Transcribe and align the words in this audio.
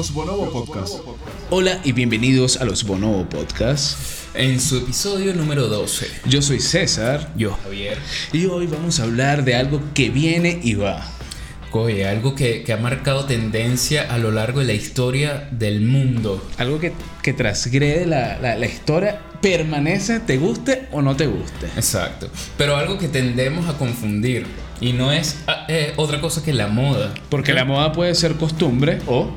Los 0.00 0.14
Bonobo 0.14 0.50
Podcast. 0.50 0.94
Hola 1.50 1.78
y 1.84 1.92
bienvenidos 1.92 2.56
a 2.58 2.64
los 2.64 2.84
Bonobo 2.84 3.28
Podcast. 3.28 3.98
En 4.32 4.58
su 4.58 4.78
episodio 4.78 5.34
número 5.34 5.66
12. 5.68 6.06
Yo 6.24 6.40
soy 6.40 6.58
César 6.58 7.30
Yo, 7.36 7.52
Javier. 7.62 7.98
y 8.32 8.46
hoy 8.46 8.66
vamos 8.66 8.98
a 8.98 9.02
hablar 9.02 9.44
de 9.44 9.56
algo 9.56 9.82
que 9.92 10.08
viene 10.08 10.58
y 10.62 10.72
va. 10.72 11.06
Oye, 11.72 12.08
algo 12.08 12.34
que, 12.34 12.62
que 12.62 12.72
ha 12.72 12.78
marcado 12.78 13.26
tendencia 13.26 14.10
a 14.10 14.16
lo 14.16 14.30
largo 14.30 14.60
de 14.60 14.64
la 14.68 14.72
historia 14.72 15.50
del 15.52 15.82
mundo. 15.82 16.42
Algo 16.56 16.80
que, 16.80 16.94
que 17.22 17.34
transgrede 17.34 18.06
la, 18.06 18.38
la- 18.38 18.56
la 18.56 18.66
historia, 18.66 19.20
permanece, 19.42 20.20
te 20.20 20.38
guste 20.38 20.88
o 20.92 21.02
no 21.02 21.14
te 21.14 21.26
guste. 21.26 21.66
Exacto. 21.76 22.30
Pero 22.56 22.76
algo 22.76 22.96
que 22.96 23.08
tendemos 23.08 23.68
a 23.68 23.76
confundir. 23.76 24.46
Y 24.80 24.94
no 24.94 25.12
es 25.12 25.36
eh, 25.68 25.92
otra 25.96 26.22
cosa 26.22 26.42
que 26.42 26.54
la 26.54 26.68
moda. 26.68 27.12
Porque 27.28 27.52
la 27.52 27.66
moda 27.66 27.92
puede 27.92 28.14
ser 28.14 28.36
costumbre 28.36 28.98
o... 29.06 29.28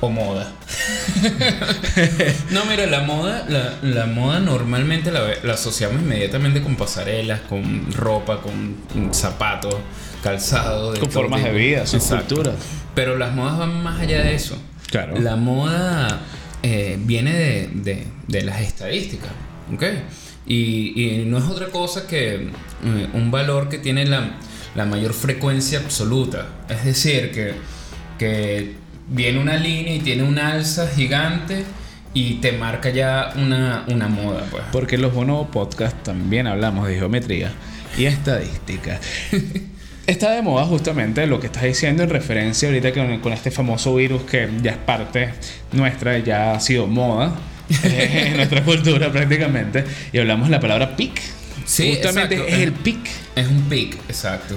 O 0.00 0.10
moda. 0.10 0.52
no, 2.50 2.64
mira, 2.66 2.86
la 2.86 3.00
moda, 3.02 3.46
la, 3.48 3.78
la 3.82 4.06
moda 4.06 4.40
normalmente 4.40 5.10
la, 5.10 5.52
asociamos 5.52 6.02
inmediatamente 6.02 6.62
con 6.62 6.76
pasarelas, 6.76 7.40
con 7.48 7.92
ropa, 7.92 8.40
con 8.42 9.14
zapatos, 9.14 9.74
calzado. 10.22 10.92
de 10.92 11.00
Con 11.00 11.10
formas 11.10 11.42
de 11.42 11.52
vida, 11.52 11.80
Exacto. 11.80 12.06
subculturas. 12.18 12.54
Pero 12.94 13.16
las 13.16 13.34
modas 13.34 13.58
van 13.58 13.82
más 13.82 14.00
allá 14.00 14.22
de 14.22 14.34
eso. 14.34 14.56
Claro. 14.90 15.18
La 15.20 15.36
moda 15.36 16.20
eh, 16.62 16.96
viene 17.00 17.32
de, 17.34 17.68
de- 17.74 18.06
de 18.28 18.42
las 18.42 18.60
estadísticas, 18.60 19.30
¿ok? 19.74 19.82
Y, 20.46 20.92
y 21.20 21.24
no 21.26 21.38
es 21.38 21.44
otra 21.44 21.68
cosa 21.68 22.06
que 22.06 22.34
eh, 22.34 23.08
un 23.14 23.30
valor 23.30 23.68
que 23.68 23.78
tiene 23.78 24.04
la, 24.06 24.36
la 24.74 24.84
mayor 24.84 25.12
frecuencia 25.12 25.78
absoluta. 25.80 26.46
Es 26.68 26.84
decir, 26.84 27.30
que, 27.32 27.54
que 28.18 28.76
viene 29.08 29.38
una 29.38 29.56
línea 29.56 29.94
y 29.94 30.00
tiene 30.00 30.22
una 30.22 30.52
alza 30.52 30.88
gigante 30.88 31.64
y 32.14 32.34
te 32.34 32.52
marca 32.52 32.90
ya 32.90 33.32
una, 33.36 33.84
una 33.88 34.08
moda, 34.08 34.44
pues. 34.50 34.64
Porque 34.72 34.94
en 34.94 35.02
los 35.02 35.12
Bonobo 35.12 35.50
Podcast 35.50 36.02
también 36.02 36.46
hablamos 36.46 36.88
de 36.88 36.96
geometría 36.96 37.52
y 37.96 38.06
estadística. 38.06 39.00
Está 40.06 40.30
de 40.30 40.40
moda 40.40 40.64
justamente 40.64 41.26
lo 41.26 41.40
que 41.40 41.46
estás 41.46 41.64
diciendo 41.64 42.04
en 42.04 42.10
referencia 42.10 42.68
ahorita 42.68 42.92
con, 42.92 43.18
con 43.18 43.32
este 43.32 43.50
famoso 43.50 43.96
virus 43.96 44.22
que 44.22 44.48
ya 44.62 44.70
es 44.70 44.76
parte 44.76 45.30
nuestra, 45.72 46.18
ya 46.18 46.52
ha 46.52 46.60
sido 46.60 46.86
moda 46.86 47.34
en 47.82 48.36
nuestra 48.36 48.62
cultura 48.62 49.10
prácticamente. 49.10 49.84
Y 50.12 50.18
hablamos 50.18 50.46
de 50.46 50.52
la 50.52 50.60
palabra 50.60 50.96
peak. 50.96 51.20
Sí, 51.64 51.90
justamente 51.94 52.36
exacto. 52.36 52.54
es 52.54 52.62
el 52.62 52.72
peak. 52.72 52.98
Es 53.34 53.48
un 53.48 53.62
pic, 53.62 53.96
exacto. 54.08 54.54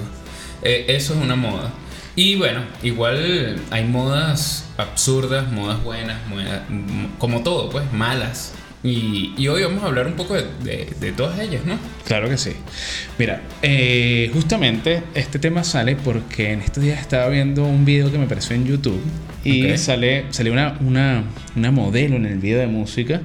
Eh, 0.62 0.84
eso 0.88 1.14
es 1.14 1.20
una 1.20 1.34
moda. 1.34 1.72
Y 2.16 2.34
bueno, 2.36 2.60
igual 2.82 3.56
hay 3.70 3.84
modas 3.84 4.66
absurdas, 4.76 5.50
modas 5.52 5.82
buenas, 5.82 6.18
modas, 6.28 6.60
como 7.18 7.42
todo, 7.42 7.70
pues, 7.70 7.84
malas. 7.92 8.52
Y, 8.82 9.34
y 9.36 9.46
hoy 9.48 9.62
vamos 9.62 9.82
a 9.84 9.86
hablar 9.88 10.06
un 10.06 10.14
poco 10.14 10.34
de, 10.34 10.44
de- 10.64 10.88
de 10.98 11.12
todas 11.12 11.38
ellas, 11.38 11.60
¿no? 11.66 11.78
Claro 12.06 12.28
que 12.30 12.38
sí. 12.38 12.52
Mira, 13.18 13.42
eh, 13.62 14.30
justamente 14.32 15.02
este 15.14 15.38
tema 15.38 15.64
sale 15.64 15.96
porque 15.96 16.52
en 16.52 16.60
estos 16.62 16.82
días 16.82 16.98
estaba 16.98 17.28
viendo 17.28 17.64
un 17.64 17.84
video 17.84 18.10
que 18.10 18.16
me 18.18 18.24
apareció 18.24 18.56
en 18.56 18.64
YouTube 18.66 19.00
y 19.44 19.70
Ok. 19.70 19.76
sale, 19.76 20.24
sale 20.30 20.50
una, 20.50 20.78
una, 20.80 21.24
una 21.56 21.70
modelo 21.70 22.16
en 22.16 22.24
el 22.24 22.38
video 22.38 22.58
de 22.58 22.68
música 22.68 23.20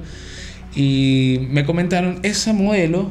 y 0.74 1.38
me 1.50 1.64
comentaron, 1.64 2.20
esa 2.22 2.52
modelo 2.52 3.10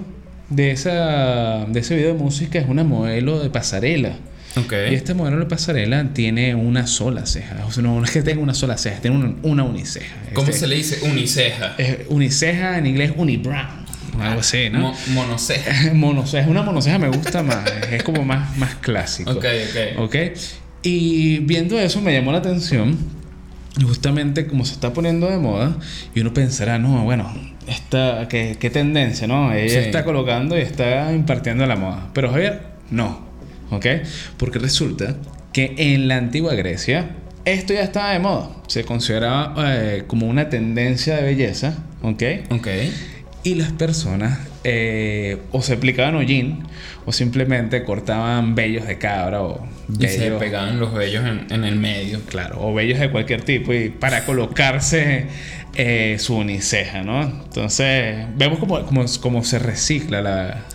de, 0.49 0.69
esa, 0.69 1.65
de 1.67 1.79
ese 1.79 1.95
video 1.95 2.13
de 2.13 2.19
música 2.19 2.59
es 2.59 2.67
una 2.69 2.83
modelo 2.83 3.39
de 3.39 3.49
pasarela. 3.49 4.17
Ok. 4.57 4.73
Y 4.91 4.95
este 4.95 5.13
modelo 5.13 5.37
de 5.39 5.45
pasarela 5.45 6.09
tiene 6.13 6.55
una 6.55 6.87
sola 6.87 7.25
ceja. 7.25 7.65
O 7.65 7.71
sea, 7.71 7.83
no, 7.83 7.99
no 7.99 8.05
es 8.05 8.11
que 8.11 8.21
tenga 8.21 8.41
una 8.41 8.53
sola 8.53 8.77
ceja, 8.77 9.01
tiene 9.01 9.17
una, 9.17 9.35
una 9.43 9.63
uniceja. 9.63 10.15
¿Cómo 10.33 10.47
Este- 10.47 10.59
se 10.61 10.67
le 10.67 10.75
dice? 10.75 10.99
Uniceja. 11.09 11.75
es 11.77 11.99
uniceja 12.09 12.77
en 12.77 12.85
inglés 12.87 13.11
unibrow. 13.15 13.55
Algo 14.19 14.39
así, 14.39 14.69
¿no? 14.71 14.79
Mo- 14.79 14.95
monoceja. 15.09 15.93
monoceja, 15.93 16.47
una 16.49 16.61
monoceja 16.61 16.97
me 16.97 17.09
gusta 17.09 17.43
más, 17.43 17.65
es 17.91 18.01
como 18.03 18.23
más, 18.23 18.55
más 18.57 18.75
clásico. 18.75 19.29
Ok, 19.31 19.43
ok. 19.95 19.99
Ok. 19.99 20.15
Y 20.83 21.39
viendo 21.39 21.77
eso 21.77 21.99
me 21.99 22.13
llamó 22.13 22.31
la 22.31 22.37
atención, 22.37 22.97
justamente 23.83 24.47
como 24.47 24.63
se 24.65 24.73
está 24.73 24.93
poniendo 24.93 25.29
de 25.29 25.37
moda, 25.37 25.75
y 26.13 26.21
uno 26.21 26.33
pensará, 26.33 26.79
no, 26.79 27.03
bueno, 27.03 27.29
esta, 27.67 28.27
qué, 28.29 28.55
qué 28.59 28.69
tendencia, 28.69 29.27
¿no? 29.27 29.51
Ella 29.51 29.69
Sí. 29.81 29.87
está 29.87 30.05
colocando 30.05 30.57
y 30.57 30.61
está 30.61 31.11
impartiendo 31.13 31.65
la 31.65 31.75
moda. 31.75 32.07
Pero 32.13 32.31
Javier, 32.31 32.61
no, 32.91 33.19
¿ok? 33.71 33.85
Porque 34.37 34.59
resulta 34.59 35.15
que 35.53 35.73
en 35.77 36.07
la 36.07 36.17
antigua 36.17 36.53
Grecia 36.55 37.11
esto 37.45 37.73
ya 37.73 37.83
estaba 37.83 38.11
de 38.11 38.19
moda, 38.19 38.49
se 38.67 38.83
consideraba 38.83 39.53
eh, 39.75 40.03
como 40.07 40.27
una 40.27 40.49
tendencia 40.49 41.17
de 41.17 41.23
belleza, 41.23 41.77
¿ok? 42.01 42.23
Ok. 42.49 42.67
Y 43.43 43.53
las 43.53 43.71
personas 43.71 44.39
eh, 44.63 45.37
o 45.51 45.61
se 45.61 45.73
aplicaban 45.73 46.15
hollín 46.15 46.63
o 47.05 47.11
simplemente 47.11 47.83
cortaban 47.83 48.55
vellos 48.55 48.87
de 48.87 48.97
cabra 48.97 49.43
o 49.43 49.67
Y 49.99 50.07
se 50.07 50.31
pegaban 50.31 50.79
los 50.79 50.91
vellos 50.91 51.23
en, 51.23 51.45
en 51.51 51.63
el 51.63 51.75
medio. 51.75 52.21
claro, 52.21 52.57
o 52.61 52.73
vellos 52.73 52.99
de 52.99 53.11
cualquier 53.11 53.43
tipo 53.43 53.71
y 53.73 53.89
para 53.89 54.25
colocarse 54.25 55.27
eh, 55.75 56.15
su 56.17 56.37
uniceja, 56.37 57.03
¿no? 57.03 57.21
Entonces 57.21 58.25
vemos 58.35 58.57
como, 58.57 58.83
como, 58.87 59.05
como 59.21 59.43
se 59.43 59.59
recicla 59.59 60.21
la, 60.23 60.65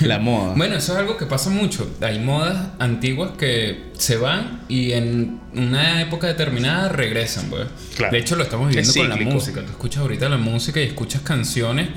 la 0.00 0.18
moda. 0.18 0.54
Bueno, 0.56 0.76
eso 0.76 0.92
es 0.92 0.98
algo 0.98 1.16
que 1.16 1.26
pasa 1.26 1.50
mucho. 1.50 1.90
Hay 2.00 2.18
modas 2.18 2.68
antiguas 2.78 3.32
que 3.38 3.90
se 3.96 4.16
van 4.16 4.62
y 4.68 4.92
en 4.92 5.40
una 5.54 6.02
época 6.02 6.26
determinada 6.26 6.88
regresan, 6.88 7.46
pues. 7.50 7.66
Claro. 7.96 8.12
De 8.12 8.18
hecho, 8.18 8.36
lo 8.36 8.44
estamos 8.44 8.68
viviendo 8.68 8.90
Es 8.90 8.96
con 8.96 9.08
la 9.08 9.16
música. 9.16 9.62
Tú 9.62 9.70
escuchas 9.70 10.02
ahorita 10.02 10.28
la 10.28 10.38
música 10.38 10.80
y 10.80 10.84
escuchas 10.84 11.22
canciones 11.22 11.88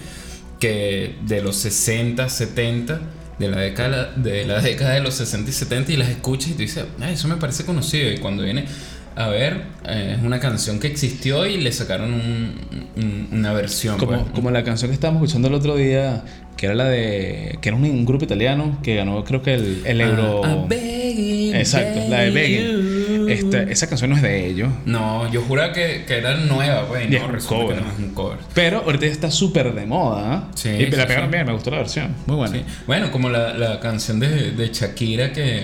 que 0.60 1.16
de 1.26 1.42
los 1.42 1.56
60, 1.58 2.30
70, 2.30 3.02
de 3.38 3.50
la 3.50 3.60
década 3.60 4.14
de 4.16 4.46
la 4.46 4.62
década 4.62 4.94
de 4.94 5.02
los 5.02 5.16
60 5.16 5.50
y 5.50 5.54
70 5.54 5.92
y 5.92 5.98
las 5.98 6.10
escuchas 6.10 6.52
y 6.52 6.54
tú 6.54 6.60
dices, 6.60 6.86
"Ah, 7.02 7.12
eso 7.12 7.28
me 7.28 7.36
parece 7.36 7.66
conocido 7.66 8.10
y 8.10 8.18
cuando 8.20 8.44
viene 8.44 8.66
a 9.16 9.28
ver 9.30 9.62
eh, 9.88 10.16
es 10.18 10.24
una 10.24 10.40
canción 10.40 10.80
que 10.80 10.88
existió 10.88 11.46
y 11.46 11.58
le 11.58 11.72
sacaron 11.72 12.14
un- 12.14 12.56
un- 12.98 13.30
una 13.32 13.54
versión, 13.54 13.98
como, 13.98 14.12
pues. 14.20 14.32
como 14.34 14.52
la 14.52 14.64
canción 14.64 14.90
que 14.92 14.96
estábamos 14.96 15.22
escuchando 15.24 15.48
el 15.48 15.54
otro 15.54 15.76
día, 15.76 16.24
que 16.58 16.66
era 16.68 16.76
la 16.76 16.86
de. 16.86 17.58
que 17.62 17.70
era 17.70 17.78
un, 17.78 17.84
un 17.86 18.06
grupo 18.06 18.24
italiano 18.26 18.80
que 18.84 18.96
ganó, 18.96 19.24
creo 19.24 19.42
que 19.42 19.54
el, 19.56 19.82
el 19.86 20.02
euro. 20.02 20.42
Ah, 20.44 20.50
I'm 20.50 20.68
begging, 20.70 21.56
Exacto, 21.56 22.00
la 22.10 22.22
de 22.22 22.32
begging. 22.32 23.30
Esta- 23.30 23.64
esa 23.64 23.88
canción 23.88 24.12
no 24.12 24.16
es 24.18 24.22
de 24.22 24.46
ellos. 24.48 24.70
No, 24.86 25.32
yo 25.32 25.42
juraba 25.42 25.74
que, 25.74 26.04
que 26.08 26.18
era 26.18 26.36
nueva, 26.38 26.88
pues. 26.88 27.10
y 27.10 27.14
Y 27.14 27.16
es 27.16 27.22
No, 27.24 27.28
un 27.30 27.40
cover. 27.40 27.76
que 27.78 27.82
no 27.82 27.92
es 27.92 27.98
un 28.00 28.14
cover. 28.14 28.38
Pero 28.54 28.82
ahorita 28.86 29.06
está 29.08 29.32
súper 29.32 29.74
de 29.74 29.86
moda. 29.86 30.34
¿ah? 30.34 30.48
Sí, 30.56 30.70
y 30.70 30.74
me 30.74 30.90
la 30.92 31.04
sí, 31.04 31.08
pegaron 31.08 31.30
sí. 31.30 31.34
bien, 31.34 31.46
me 31.48 31.54
gustó 31.54 31.72
la 31.72 31.78
versión. 31.78 32.16
Muy 32.28 32.36
buena. 32.36 32.56
Sí. 32.56 32.64
Bueno, 32.86 33.12
como 33.12 33.30
la, 33.30 33.54
la 33.54 33.80
canción 33.80 34.20
de, 34.20 34.52
de 34.52 34.68
Shakira 34.72 35.32
que. 35.34 35.64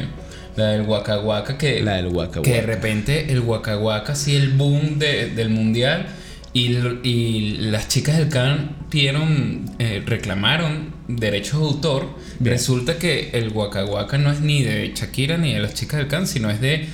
La 0.56 0.68
del 0.70 0.82
Waka 0.82 1.20
Waka 1.20 1.58
que. 1.58 1.82
La 1.82 1.96
del 1.96 2.08
Waka 2.08 2.42
Que 2.42 2.52
de 2.52 2.56
Waka. 2.60 2.68
repente 2.68 3.32
el 3.32 3.40
Waka 3.42 3.78
Waka, 3.78 4.16
sí, 4.16 4.36
el 4.36 4.50
boom 4.52 5.00
de- 5.00 5.30
del 5.30 5.50
mundial. 5.50 6.08
Y, 6.54 6.76
y 7.04 7.58
las 7.60 7.88
chicas 7.88 8.18
del 8.18 8.28
Can 8.28 8.76
pidieron, 8.90 9.64
eh, 9.80 10.04
reclamaron 10.06 10.94
derechos 11.08 11.60
de 11.62 11.66
autor. 11.66 12.08
Bien. 12.40 12.54
Resulta 12.56 12.98
que 12.98 13.30
el 13.34 13.50
Waka 13.50 13.86
Waka 13.86 14.18
no 14.18 14.30
es 14.32 14.42
ni 14.42 14.62
de 14.62 14.92
Shakira 14.94 15.38
ni 15.38 15.54
de 15.54 15.60
las 15.62 15.74
chicas 15.76 16.00
del 16.00 16.10
Can, 16.10 16.28
sino 16.28 16.50
es 16.50 16.60
de 16.60 16.88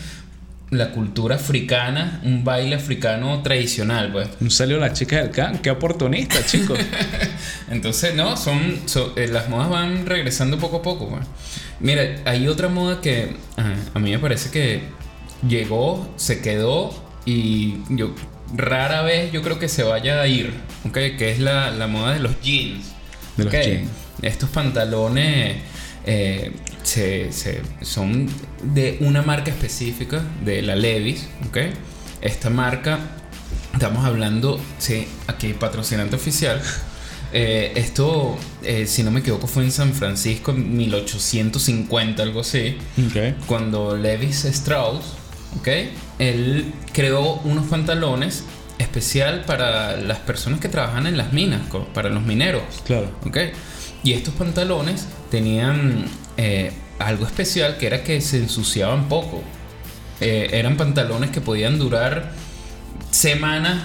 la 0.70 0.92
cultura 0.92 1.38
africana, 1.38 2.20
un 2.24 2.44
baile 2.44 2.76
africano 2.76 3.42
tradicional, 3.42 4.12
pues. 4.12 4.28
Un 4.42 4.52
salió 4.52 4.78
la 4.80 4.92
chica 4.94 5.16
del 5.22 5.32
can. 5.32 5.60
Qué 5.60 5.72
oportunista, 5.72 6.46
chicos. 6.46 6.78
Entonces, 7.72 8.14
no, 8.16 8.36
son, 8.38 8.82
son- 8.86 9.14
eh, 9.16 9.28
las 9.32 9.50
modas 9.50 9.70
van 9.70 10.06
regresando 10.06 10.58
poco 10.60 10.78
a 10.78 10.82
poco. 10.82 11.10
pues. 11.10 11.26
Mira, 11.80 12.16
hay 12.26 12.48
otra 12.48 12.70
moda 12.70 13.02
que 13.02 13.36
a 13.94 14.00
mí 14.00 14.12
me 14.12 14.20
parece 14.20 14.50
que 14.52 14.82
llegó, 15.48 16.12
se 16.16 16.42
quedó 16.42 16.92
y 17.26 17.76
yo 17.90 18.14
rara 18.56 19.02
vez 19.04 19.32
yo 19.32 19.42
creo 19.42 19.60
que 19.60 19.68
se 19.70 19.84
vaya 19.84 20.22
a 20.22 20.28
ir, 20.28 20.54
¿ok? 20.86 20.94
Que 21.18 21.32
es 21.32 21.40
la, 21.40 21.70
la 21.72 21.88
moda 21.88 22.14
de 22.14 22.20
los 22.20 22.40
jeans. 22.42 22.86
De 23.36 23.44
los 23.44 23.54
jeans. 23.66 23.90
Estos 24.22 24.50
pantalones 24.50 25.58
eh, 26.06 26.52
se- 26.84 27.32
se- 27.32 27.62
son 27.82 28.28
de 28.64 28.98
una 29.02 29.22
marca 29.22 29.52
específica, 29.52 30.24
de 30.44 30.62
la 30.64 30.76
Levis, 30.76 31.28
¿ok? 31.48 31.58
Esta 32.22 32.50
marca, 32.50 33.00
estamos 33.74 34.04
hablando, 34.06 34.60
sí, 34.80 35.08
aquí 35.28 35.54
patrocinante 35.54 36.16
oficial. 36.16 36.62
Eh, 37.34 37.74
esto, 37.76 38.38
eh, 38.64 38.86
si 38.88 39.04
no 39.04 39.12
me 39.12 39.20
equivoco, 39.20 39.48
fue 39.48 39.64
en 39.64 39.72
San 39.72 39.94
Francisco 39.94 40.52
en 40.52 40.78
1850, 40.78 42.24
algo 42.24 42.40
así 42.42 42.78
cuando 43.48 43.98
Levis 43.98 44.46
Strauss, 44.46 45.04
¿ok? 45.60 45.68
Él 46.20 46.72
creó 46.94 47.34
unos 47.44 47.68
pantalones 47.68 48.44
especial 48.80 49.44
para 49.46 49.98
las 49.98 50.20
personas 50.20 50.60
que 50.62 50.70
trabajan 50.70 51.06
en 51.08 51.18
las 51.18 51.34
minas, 51.34 51.62
para 51.94 52.10
los 52.10 52.24
mineros, 52.24 52.62
Claro. 52.86 53.10
¿ok? 53.26 53.38
Y 54.04 54.14
estos 54.14 54.34
pantalones 54.36 55.08
tenían 55.30 56.06
eh, 56.38 56.72
algo 57.00 57.26
especial 57.26 57.78
que 57.78 57.88
era 57.88 58.04
que 58.04 58.22
se 58.22 58.38
ensuciaban 58.38 59.10
poco. 59.10 59.42
Eran 60.20 60.78
pantalones 60.78 61.30
que 61.30 61.42
podían 61.42 61.78
durar 61.78 62.32
semanas 63.12 63.84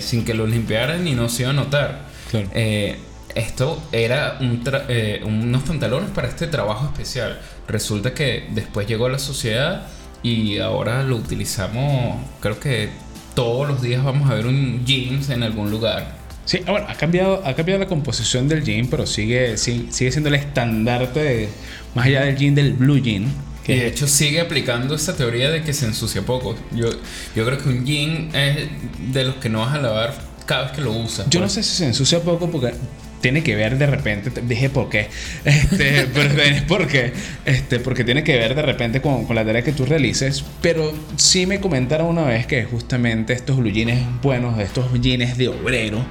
sin 0.00 0.24
que 0.24 0.34
los 0.34 0.48
limpiaran 0.48 1.06
y 1.06 1.12
no 1.14 1.28
se 1.28 1.42
iba 1.42 1.50
a 1.50 1.54
notar. 1.54 2.07
Claro. 2.30 2.48
Eh, 2.54 2.96
esto 3.34 3.80
era 3.92 4.38
un 4.40 4.62
eh, 4.88 5.20
unos 5.24 5.62
pantalones 5.62 6.10
para 6.10 6.28
este 6.28 6.46
trabajo 6.46 6.86
especial. 6.86 7.38
Resulta 7.66 8.14
que 8.14 8.48
después 8.50 8.86
llegó 8.86 9.06
a 9.06 9.10
la 9.10 9.18
sociedad 9.18 9.86
y 10.22 10.58
ahora 10.58 11.02
lo 11.04 11.16
utilizamos, 11.16 12.16
creo 12.40 12.58
que 12.58 12.88
todos 13.34 13.68
los 13.68 13.80
días 13.82 14.02
vamos 14.02 14.28
a 14.30 14.34
ver 14.34 14.46
un 14.46 14.84
jeans 14.84 15.30
en 15.30 15.42
algún 15.42 15.70
lugar. 15.70 16.16
Sí, 16.44 16.60
ah, 16.66 16.70
bueno, 16.72 16.86
ha 16.88 16.94
cambiado, 16.94 17.42
ha 17.44 17.54
cambiado 17.54 17.78
la 17.80 17.86
composición 17.86 18.48
del 18.48 18.64
jean, 18.64 18.86
pero 18.88 19.06
sigue, 19.06 19.56
sigue, 19.58 19.92
sigue 19.92 20.10
siendo 20.10 20.28
el 20.30 20.34
estandarte 20.36 21.20
de- 21.22 21.48
más 21.94 22.06
allá 22.06 22.22
del 22.24 22.36
jean 22.36 22.54
del 22.54 22.72
blue 22.72 22.98
jean. 22.98 23.24
Y 23.66 23.72
de 23.74 23.80
Que 23.80 23.86
hecho 23.88 24.08
sigue 24.08 24.40
aplicando 24.40 24.94
esa 24.94 25.14
teoría 25.14 25.50
de 25.50 25.62
que 25.62 25.74
se 25.74 25.84
ensucia 25.84 26.22
poco. 26.22 26.56
Yo, 26.72 26.88
yo 27.36 27.44
creo 27.44 27.58
que 27.58 27.68
un 27.68 27.84
jean 27.84 28.30
es 28.34 28.66
de 29.12 29.24
los 29.24 29.34
que 29.36 29.50
no 29.50 29.60
vas 29.60 29.74
a 29.74 29.78
lavar 29.82 30.14
cada 30.48 30.64
vez 30.64 30.72
que 30.72 30.80
lo 30.80 30.92
usas. 30.92 31.28
yo 31.30 31.38
no 31.40 31.46
pues. 31.46 31.52
sé 31.52 31.62
si 31.62 31.76
se 31.76 31.86
ensucia 31.86 32.20
poco 32.20 32.50
porque 32.50 32.72
tiene 33.20 33.42
que 33.42 33.54
ver 33.56 33.76
de 33.78 33.86
repente, 33.86 34.30
te- 34.30 34.40
dije 34.42 34.70
por 34.70 34.88
qué, 34.88 35.08
este, 35.44 36.06
pero 36.14 36.42
es 36.42 36.62
porque, 36.62 37.12
este, 37.44 37.80
porque 37.80 38.02
tiene 38.04 38.24
que 38.24 38.36
ver 38.36 38.54
de 38.54 38.62
repente 38.62 39.00
con, 39.02 39.26
con 39.26 39.36
la 39.36 39.44
tarea 39.44 39.62
que 39.62 39.72
tú 39.72 39.84
realices, 39.84 40.44
pero 40.62 40.92
sí 41.16 41.44
me 41.46 41.60
comentaron 41.60 42.06
una 42.06 42.22
vez 42.24 42.46
que 42.46 42.64
justamente 42.64 43.32
estos 43.32 43.56
blue 43.58 43.70
jeans 43.70 44.00
buenos, 44.22 44.58
estos 44.58 44.86
jeans 45.00 45.36
de 45.36 45.48
obrero, 45.48 46.04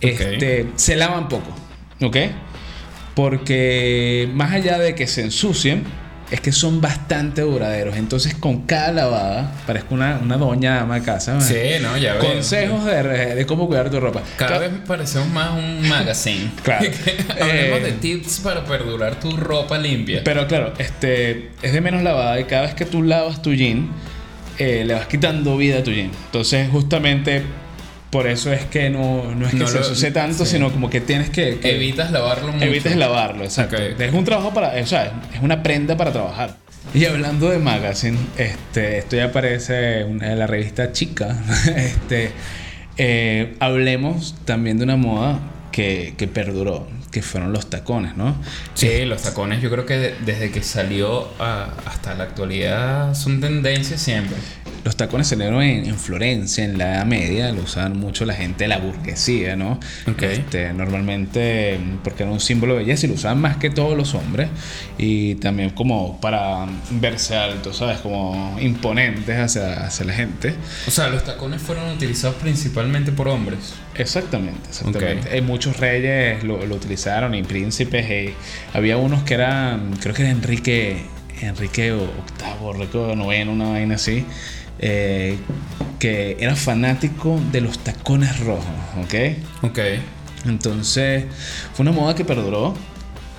este, 0.00 0.66
se 0.76 0.96
lavan 0.96 1.28
poco, 1.28 1.54
¿ok? 2.02 2.16
Porque 3.14 4.28
más 4.32 4.52
allá 4.52 4.78
de 4.78 4.94
que 4.94 5.06
se 5.06 5.22
ensucien, 5.22 5.84
es 6.30 6.40
que 6.42 6.52
son 6.52 6.80
bastante 6.80 7.40
duraderos. 7.42 7.96
Entonces, 7.96 8.34
con 8.34 8.62
cada 8.66 8.92
lavada, 8.92 9.52
parezco 9.66 9.94
una, 9.94 10.18
una 10.22 10.36
doña 10.36 10.80
ama 10.82 10.96
de 10.96 11.02
casa. 11.06 11.40
Sí, 11.40 11.54
no, 11.80 11.96
ya 11.96 12.14
veo. 12.14 12.22
Consejos 12.34 12.84
de, 12.84 13.34
de 13.34 13.46
cómo 13.46 13.66
cuidar 13.66 13.88
tu 13.90 13.98
ropa. 13.98 14.22
Cada 14.36 14.52
Ca- 14.52 14.58
vez 14.58 14.70
parecemos 14.86 15.28
más 15.28 15.52
un 15.52 15.88
magazine. 15.88 16.50
Claro. 16.62 16.84
Hablemos 17.40 17.78
Eh, 17.78 17.82
de 17.82 17.92
tips 17.92 18.40
para 18.40 18.64
perdurar 18.64 19.18
tu 19.18 19.36
ropa 19.36 19.78
limpia. 19.78 20.20
Pero 20.24 20.46
claro, 20.46 20.74
este 20.78 21.50
es 21.62 21.72
de 21.72 21.80
menos 21.80 22.02
lavada 22.02 22.38
y 22.40 22.44
cada 22.44 22.62
vez 22.62 22.74
que 22.74 22.84
tú 22.84 23.02
lavas 23.02 23.40
tu 23.40 23.54
jean, 23.54 23.88
eh, 24.58 24.84
le 24.86 24.94
vas 24.94 25.06
quitando 25.06 25.56
vida 25.56 25.78
a 25.78 25.82
tu 25.82 25.92
jean. 25.92 26.10
Entonces, 26.26 26.68
justamente 26.70 27.42
por 28.10 28.26
eso 28.26 28.52
es 28.52 28.64
que 28.64 28.90
no, 28.90 29.34
no 29.34 29.46
es 29.46 29.52
que 29.52 29.58
No 29.58 29.66
se 29.66 29.74
lo- 29.74 29.78
ensucie 29.80 30.10
tanto, 30.10 30.44
sí. 30.44 30.52
sino 30.52 30.70
como 30.72 30.88
que 30.90 31.00
tienes 31.00 31.30
que. 31.30 31.58
que 31.58 31.76
Evitas 31.76 32.10
lavarlo 32.10 32.52
mucho. 32.52 32.64
Evites 32.64 32.96
lavarlo, 32.96 33.44
exacto. 33.44 33.76
Es 33.76 34.12
un 34.14 34.24
trabajo 34.24 34.52
para, 34.54 34.80
o 34.82 34.86
sea, 34.86 35.12
es 35.34 35.40
una 35.42 35.62
prenda 35.62 35.96
para 35.96 36.12
trabajar. 36.12 36.56
Y 36.94 37.04
hablando 37.04 37.50
de 37.50 37.58
magazine, 37.58 38.16
este, 38.38 38.98
esto 38.98 39.16
ya 39.16 39.26
aparece 39.26 40.00
en 40.00 40.38
la 40.38 40.46
revista 40.46 40.92
Chica. 40.92 41.36
Este, 41.76 42.30
eh, 42.96 43.54
hablemos 43.60 44.34
también 44.44 44.78
de 44.78 44.84
una 44.84 44.96
moda 44.96 45.38
que, 45.70 46.14
que 46.16 46.26
perduró, 46.28 46.88
que 47.10 47.22
fueron 47.22 47.52
los 47.52 47.70
tacones, 47.70 48.16
¿no? 48.16 48.36
Sí, 48.74 49.04
los 49.06 49.22
tacones 49.22 49.62
yo 49.62 49.70
creo 49.70 49.86
que 49.86 49.96
de- 49.96 50.14
desde 50.26 50.50
que 50.50 50.62
salió 50.62 51.28
a- 51.38 51.68
hasta 51.86 52.14
la 52.14 52.24
actualidad 52.24 53.14
son 53.14 53.40
tendencia 53.40 53.96
siempre. 53.98 54.36
Los 54.84 54.96
tacones 54.96 55.26
salieron 55.26 55.60
en, 55.62 55.86
en 55.86 55.98
Florencia, 55.98 56.64
en 56.64 56.78
la 56.78 56.94
Edad 56.96 57.06
Media, 57.06 57.50
lo 57.52 57.62
usaban 57.62 57.98
mucho 57.98 58.24
la 58.24 58.34
gente 58.34 58.64
de 58.64 58.68
la 58.68 58.78
burguesía, 58.78 59.56
¿no? 59.56 59.72
Ok. 60.06 60.22
Este, 60.22 60.72
normalmente 60.72 61.78
porque 62.04 62.22
era 62.22 62.32
un 62.32 62.40
símbolo 62.40 62.74
de 62.74 62.80
belleza 62.80 63.06
y 63.06 63.08
lo 63.08 63.14
usaban 63.14 63.40
más 63.40 63.56
que 63.56 63.70
todos 63.70 63.96
los 63.96 64.14
hombres 64.14 64.48
y 64.96 65.34
también 65.36 65.70
como 65.70 66.20
para 66.20 66.66
verse 66.90 67.36
altos, 67.36 67.78
¿sabes? 67.78 67.98
Como 67.98 68.56
imponentes 68.60 69.36
hacia, 69.38 69.84
hacia 69.86 70.06
la 70.06 70.12
gente. 70.12 70.54
O 70.86 70.90
sea, 70.90 71.08
los 71.08 71.24
tacones 71.24 71.60
fueron 71.60 71.90
utilizados 71.90 72.36
principalmente 72.36 73.12
por 73.12 73.28
hombres. 73.28 73.74
Exactamente, 73.96 74.68
exactamente. 74.68 75.28
Ok. 75.28 75.34
Eh, 75.34 75.42
muchos 75.42 75.76
reyes 75.78 76.44
lo, 76.44 76.64
lo 76.64 76.76
utilizaron 76.98 77.34
y 77.34 77.42
príncipes. 77.44 78.06
eh, 78.10 78.34
había 78.74 78.96
unos 78.96 79.22
que 79.22 79.34
eran, 79.34 79.96
creo 80.00 80.14
que 80.14 80.22
era 80.22 80.30
Enrique, 80.32 81.02
Enrique 81.40 81.92
VIII, 81.92 82.70
Enrique 82.70 83.14
IX, 83.14 83.48
una 83.48 83.68
vaina 83.68 83.94
así, 83.94 84.24
eh, 84.80 85.36
que 86.00 86.36
era 86.40 86.56
fanático 86.56 87.40
de 87.52 87.60
los 87.60 87.78
tacones 87.78 88.40
rojos, 88.40 88.64
¿ok? 89.02 89.68
Ok. 89.70 89.78
Entonces 90.46 91.26
fue 91.74 91.82
una 91.84 91.92
moda 91.92 92.14
que 92.14 92.24
perduró 92.24 92.74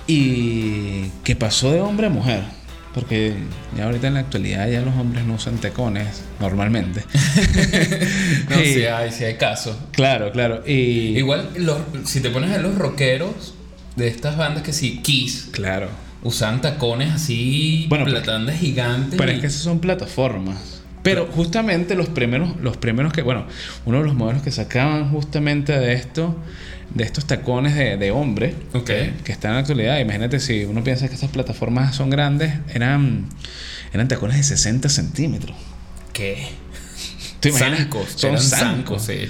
y 0.06 1.08
que 1.22 1.36
pasó 1.36 1.70
de 1.70 1.80
hombre 1.80 2.06
a 2.06 2.10
mujer. 2.10 2.59
Porque 2.94 3.34
ya 3.76 3.84
ahorita 3.84 4.08
en 4.08 4.14
la 4.14 4.20
actualidad 4.20 4.68
ya 4.68 4.80
los 4.80 4.94
hombres 4.96 5.24
no 5.24 5.34
usan 5.34 5.58
tacones 5.58 6.22
normalmente. 6.40 7.04
No, 8.50 8.60
Y- 8.62 8.74
sí 8.74 8.84
hay, 8.84 9.12
sí 9.12 9.24
hay 9.24 9.34
casos. 9.36 9.76
Claro, 9.92 10.32
claro. 10.32 10.62
Y 10.66 11.16
Igual, 11.18 11.50
los, 11.58 11.78
si 12.04 12.20
te 12.20 12.30
pones 12.30 12.50
a 12.50 12.58
los 12.58 12.76
rockeros 12.76 13.54
de 13.96 14.08
estas 14.08 14.36
bandas 14.36 14.62
que 14.64 14.72
sí, 14.72 15.00
Kiss, 15.02 15.48
Claro. 15.52 15.88
usan 16.22 16.60
tacones 16.60 17.12
así, 17.12 17.86
Bueno, 17.88 18.04
platandas 18.06 18.58
gigantes. 18.58 19.16
Pero 19.18 19.30
y- 19.30 19.36
es 19.36 19.40
que 19.40 19.46
esas 19.46 19.62
son 19.62 19.78
plataformas. 19.80 20.69
Pero 21.02 21.26
justamente 21.26 21.94
los 21.94 22.08
primeros, 22.08 22.56
los 22.60 22.76
primeros 22.76 23.12
que, 23.12 23.22
bueno, 23.22 23.46
uno 23.86 23.98
de 23.98 24.04
los 24.04 24.14
modelos 24.14 24.42
que 24.42 24.50
sacaban 24.50 25.10
justamente 25.10 25.72
de 25.78 25.94
esto, 25.94 26.36
de 26.94 27.04
estos 27.04 27.26
tacones 27.26 27.74
de, 27.74 27.96
de 27.96 28.10
hombre, 28.10 28.54
que, 28.84 29.14
que 29.24 29.32
están 29.32 29.52
en 29.52 29.54
la 29.54 29.60
actualidad, 29.60 29.98
imagínate 29.98 30.40
si 30.40 30.64
uno 30.64 30.84
piensa 30.84 31.08
que 31.08 31.14
estas 31.14 31.30
plataformas 31.30 31.94
son 31.94 32.10
grandes, 32.10 32.52
eran, 32.74 33.26
eran 33.92 34.08
tacones 34.08 34.36
de 34.36 34.42
60 34.42 34.88
centímetros. 34.88 35.56
¿Qué? 36.12 36.48
¿Te 37.40 37.48
imaginas? 37.48 37.78
Zancos, 37.78 38.08
Son 38.16 38.38
zancos, 38.38 39.02
sí. 39.02 39.28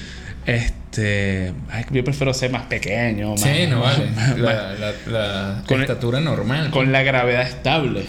Este, 0.55 1.53
ay, 1.71 1.85
yo 1.91 2.03
prefiero 2.03 2.35
ser 2.35 2.51
más 2.51 2.65
pequeño, 2.67 3.31
más, 3.31 3.41
Sí, 3.41 3.67
no 3.69 3.81
vale. 3.81 4.07
más- 4.17 4.39
La, 4.39 4.73
la, 4.75 4.93
la 5.07 5.63
Con 5.67 5.77
el- 5.79 5.83
estatura 5.83 6.21
normal. 6.21 6.71
con 6.71 6.91
la 6.93 7.03
gravedad 7.03 7.43
estable, 7.47 8.05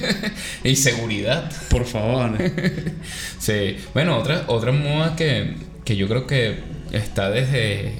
Y 0.64 0.76
seguridad. 0.76 1.50
por 1.70 1.84
favor. 1.86 2.32
Sí. 3.38 3.76
Bueno, 3.92 4.16
otra, 4.18 4.44
otra 4.46 4.72
moda 4.72 5.14
que, 5.16 5.54
que 5.84 5.96
yo 5.96 6.08
creo 6.08 6.26
que 6.26 6.58
está 6.92 7.30
desde. 7.30 7.92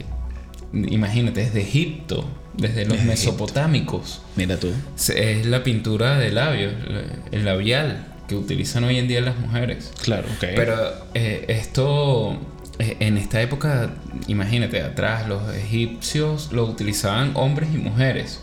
Imagínate, 0.72 1.44
desde 1.44 1.60
Egipto, 1.60 2.26
desde 2.56 2.86
los 2.86 3.00
mesopotámicos. 3.04 4.22
Mira 4.36 4.56
tú. 4.58 4.72
Es 5.14 5.46
la 5.46 5.62
pintura 5.62 6.18
de 6.18 6.32
labios, 6.32 6.72
la- 6.88 7.36
el 7.38 7.44
labial 7.44 8.06
que 8.26 8.34
utilizan 8.36 8.84
hoy 8.84 8.98
en 8.98 9.06
día 9.06 9.20
las 9.20 9.36
mujeres. 9.38 9.92
Claro, 10.02 10.26
ok. 10.36 10.46
Pero 10.56 10.74
eh, 11.12 11.44
esto, 11.48 12.38
en 12.78 13.16
esta 13.18 13.40
época, 13.40 13.90
imagínate, 14.26 14.82
atrás 14.82 15.28
los 15.28 15.54
egipcios 15.54 16.50
lo 16.52 16.64
utilizaban 16.64 17.32
hombres 17.34 17.68
y 17.72 17.78
mujeres. 17.78 18.40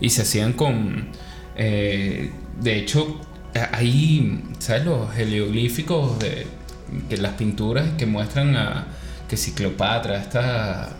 Y 0.00 0.10
se 0.10 0.22
hacían 0.22 0.52
con... 0.52 1.08
eh, 1.56 2.30
de 2.60 2.76
hecho, 2.76 3.20
a- 3.54 3.76
hay, 3.76 4.42
¿sabes? 4.58 4.84
Los 4.84 5.16
heleoglíficos 5.16 6.18
de 6.18 6.46
que 7.08 7.16
las 7.16 7.32
pinturas 7.34 7.86
que 7.98 8.06
muestran 8.06 8.54
a 8.56 8.86
que 9.28 9.36
si 9.36 9.52
Cleopatra, 9.52 10.20
estas, 10.20 10.90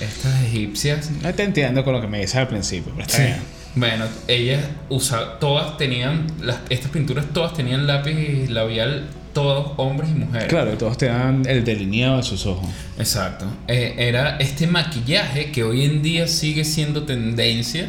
estas 0.00 0.42
egipcias, 0.42 1.10
No 1.22 1.32
te 1.32 1.44
entiendo 1.44 1.84
con 1.84 1.92
lo 1.94 2.00
que 2.00 2.08
me 2.08 2.18
dices 2.20 2.36
al 2.36 2.48
principio, 2.48 2.92
pero 2.94 3.06
está 3.06 3.16
Sí. 3.18 3.22
bien. 3.24 3.38
Bueno, 3.76 4.06
ellas 4.26 4.64
usaban, 4.88 5.38
todas 5.38 5.76
tenían, 5.76 6.26
las, 6.42 6.58
estas 6.70 6.90
pinturas 6.90 7.26
todas 7.32 7.54
tenían 7.54 7.86
lápiz 7.86 8.48
labial, 8.48 9.06
todos 9.42 9.72
hombres 9.76 10.10
y 10.10 10.14
mujeres. 10.14 10.48
Claro, 10.48 10.76
todos 10.76 10.98
te 10.98 11.06
dan 11.06 11.42
el 11.46 11.64
delineado 11.64 12.16
de 12.18 12.22
sus 12.24 12.44
ojos. 12.46 12.68
Exacto. 12.98 13.46
Eh, 13.68 13.94
era 13.98 14.36
este 14.38 14.66
maquillaje 14.66 15.50
que 15.52 15.62
hoy 15.62 15.84
en 15.84 16.02
día 16.02 16.26
sigue 16.26 16.64
siendo 16.64 17.04
tendencia 17.04 17.88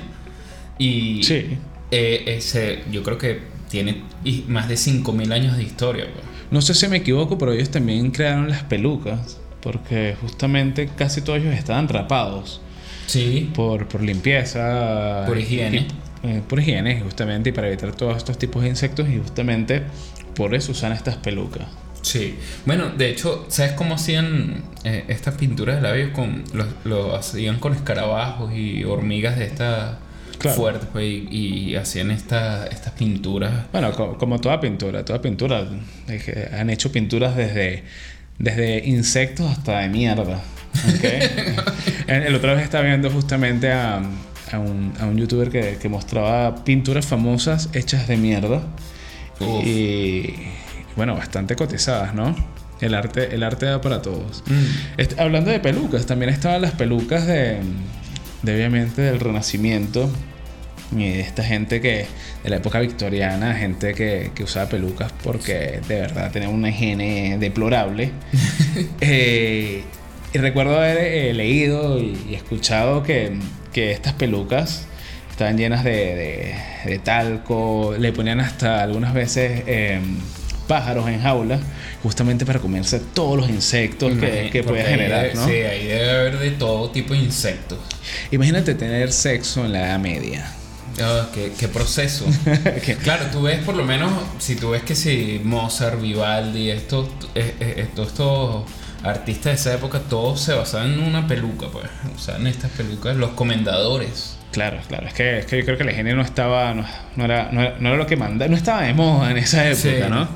y 0.78 1.24
Sí. 1.24 1.58
eh, 1.92 2.24
ese, 2.28 2.84
yo 2.92 3.02
creo 3.04 3.18
que 3.18 3.40
tiene 3.70 4.04
más 4.48 4.68
de 4.68 4.76
5.000 4.78 5.32
años 5.32 5.58
de 5.58 5.64
historia. 5.64 6.06
pues. 6.14 6.26
No 6.52 6.62
sé 6.62 6.74
si 6.74 6.88
me 6.88 6.98
equivoco, 6.98 7.38
pero 7.38 7.54
ellos 7.54 7.70
también 7.70 8.12
crearon 8.12 8.50
las 8.50 8.64
pelucas. 8.64 9.38
Porque 9.62 10.16
justamente 10.22 10.90
casi 10.96 11.22
todos 11.22 11.40
ellos 11.40 11.54
estaban 11.54 11.88
rapados. 11.90 12.62
Sí. 13.08 13.50
Por, 13.54 13.88
por 13.88 14.02
limpieza. 14.02 15.24
Por 15.28 15.38
higiene. 15.38 15.88
y- 16.24 16.28
eh, 16.28 16.42
por 16.48 16.60
higiene, 16.60 17.02
justamente. 17.02 17.50
Y 17.50 17.52
para 17.54 17.68
evitar 17.68 17.94
todos 17.96 18.16
estos 18.18 18.38
tipos 18.38 18.64
de 18.64 18.70
insectos. 18.70 19.08
Y 19.10 19.18
justamente 19.18 19.84
por 20.40 20.56
eso 20.56 20.72
usan 20.72 20.92
estas 20.94 21.18
pelucas. 21.18 21.68
Sí. 22.02 22.36
Bueno, 22.66 22.90
de 22.98 23.10
hecho, 23.10 23.46
¿sabes 23.50 23.74
cómo 23.74 23.96
hacían 23.96 24.64
eh, 24.86 25.04
estas 25.10 25.36
pinturas 25.36 25.76
de 25.76 25.82
labios? 25.82 26.12
Con, 26.12 26.44
lo, 26.54 26.66
lo 26.86 27.16
hacían 27.16 27.60
con 27.60 27.74
escarabajos 27.76 28.54
y 28.56 28.84
hormigas 28.86 29.38
de 29.38 29.46
estas 29.46 29.98
Claro. 30.38 30.56
fuertes, 30.56 30.88
pues, 30.94 31.06
y, 31.06 31.26
y 31.72 31.76
hacían 31.76 32.12
esta, 32.12 32.66
estas 32.68 32.94
pinturas. 32.94 33.52
Bueno, 33.74 33.92
co- 33.92 34.18
como, 34.18 34.40
toda 34.40 34.62
pintura, 34.62 35.04
toda 35.04 35.22
pintura. 35.22 35.68
Han 36.58 36.70
hecho 36.70 36.90
pinturas 36.94 37.36
desde, 37.36 37.84
desde 38.38 38.88
insectos 38.88 39.52
hasta 39.52 39.80
de 39.80 39.90
mierda. 39.90 40.40
¿ok? 40.96 41.04
el, 42.08 42.24
el 42.24 42.36
otra 42.36 42.54
vez 42.54 42.64
estaba 42.64 42.86
viendo 42.86 43.10
justamente 43.12 43.70
a, 43.74 43.98
a 44.54 44.60
un, 44.60 44.94
a 45.02 45.06
un 45.08 45.18
youtuber 45.18 45.50
que, 45.50 45.78
que 45.82 45.90
mostraba 45.90 46.64
pinturas 46.64 47.06
famosas 47.06 47.68
hechas 47.74 48.08
de 48.08 48.16
mierda. 48.16 48.62
Uf. 49.40 49.66
Y 49.66 50.34
bueno, 50.96 51.16
bastante 51.16 51.56
cotizadas, 51.56 52.14
¿no? 52.14 52.36
El 52.82 52.94
arte, 52.94 53.34
el 53.34 53.44
arte 53.44 53.66
da 53.66 53.82
para 53.82 54.02
todos. 54.02 54.44
Mm. 54.48 54.64
Este, 54.98 55.22
hablando 55.22 55.52
de 55.52 55.60
pelucas, 55.60 56.06
también 56.06 56.32
estaban 56.32 56.62
las 56.62 56.72
pelucas 56.72 57.28
de, 57.28 57.60
de 58.42 58.56
obviamente 58.56 59.02
del 59.02 59.20
Renacimiento. 59.20 60.10
Y 60.92 61.08
de 61.08 61.20
esta 61.20 61.44
gente 61.44 61.82
que, 61.82 62.08
de 62.44 62.50
la 62.50 62.56
época 62.56 62.80
victoriana, 62.80 63.54
gente 63.54 63.94
que, 63.94 64.32
que 64.34 64.44
usaba 64.44 64.68
pelucas 64.68 65.14
porque 65.24 65.82
de 65.88 66.02
verdad 66.02 66.32
tenía 66.32 66.50
una 66.50 66.70
higiene 66.70 67.38
deplorable. 67.40 68.12
Eh, 69.02 69.84
y 70.32 70.38
recuerdo 70.38 70.78
haber 70.78 70.98
eh, 71.00 71.34
leído 71.34 72.00
y, 72.00 72.18
y 72.30 72.36
escuchado 72.36 73.04
que, 73.04 73.40
que 73.74 73.92
estas 73.92 74.14
pelucas 74.14 74.88
estaban 75.40 75.58
llenas 75.58 75.86
de, 75.86 75.92
de- 75.92 76.56
de 76.86 77.00
talco, 77.00 77.96
le 77.98 78.12
ponían 78.12 78.42
hasta 78.42 78.84
algunas 78.84 79.14
veces 79.14 79.64
eh, 79.68 80.02
pájaros 80.68 81.08
en 81.08 81.22
jaula, 81.22 81.60
justamente 82.04 82.46
para 82.46 82.60
comerse 82.60 83.00
todos 83.00 83.38
los 83.38 83.50
insectos 83.50 84.10
que, 84.12 84.16
Imagínate, 84.18 84.50
que 84.50 84.64
podía 84.64 84.84
generar, 84.84 85.26
debe- 85.28 85.36
¿no? 85.36 85.46
Sí, 85.48 85.54
ahí 85.54 85.88
debe 85.88 86.12
haber 86.12 86.40
de 86.40 86.52
todo 86.52 86.90
tipo 86.92 87.14
de 87.14 87.22
insectos. 87.22 87.78
Imagínate 88.32 88.76
tener 88.76 89.14
sexo 89.14 89.64
en 89.64 89.72
la 89.72 89.80
Edad 89.88 90.00
Media. 90.00 90.52
Ah, 91.02 91.30
qué, 91.34 91.54
qué 91.58 91.70
proceso. 91.70 92.26
Claro, 93.04 93.28
tú 93.32 93.44
ves 93.44 93.60
por 93.64 93.76
lo 93.76 93.86
menos, 93.86 94.12
si 94.40 94.58
tú 94.58 94.72
ves 94.72 94.82
que 94.84 94.94
si 94.96 95.40
Mozart, 95.42 96.02
Vivaldi, 96.02 96.70
estos, 96.70 97.08
eh, 97.36 97.56
eh, 97.62 97.74
estos, 97.78 98.08
estos 98.10 98.64
artistas 99.04 99.46
de 99.46 99.54
esa 99.54 99.74
época, 99.74 100.00
todos 100.10 100.42
se 100.42 100.52
basaban 100.54 100.96
en 100.96 101.00
una 101.00 101.28
peluca, 101.28 101.68
pues. 101.72 101.86
Usaban 102.14 102.46
estas 102.48 102.72
pelucas, 102.72 103.16
los 103.16 103.30
comendadores. 103.32 104.36
Claro, 104.52 104.80
claro. 104.88 105.08
Es 105.08 105.14
que, 105.14 105.40
es 105.40 105.46
que 105.46 105.60
yo 105.60 105.66
creo 105.66 105.78
que 105.78 105.84
la 105.84 105.92
higiene 105.92 106.14
no 106.14 106.24
estaba. 106.24 106.74
No, 106.74 106.84
no 107.16 107.26
era, 107.26 107.50
no, 107.52 107.62
era, 107.62 107.76
no 107.80 107.90
era 107.90 107.98
lo 107.98 108.08
que 108.08 108.16
manda. 108.16 108.48
No 108.48 108.56
estaba 108.58 108.82
de 108.82 108.94
moda 108.96 109.30
en 109.32 109.38
esa 109.38 109.64
época, 109.70 109.80
Sí. 110.06 110.10
¿no? 110.10 110.28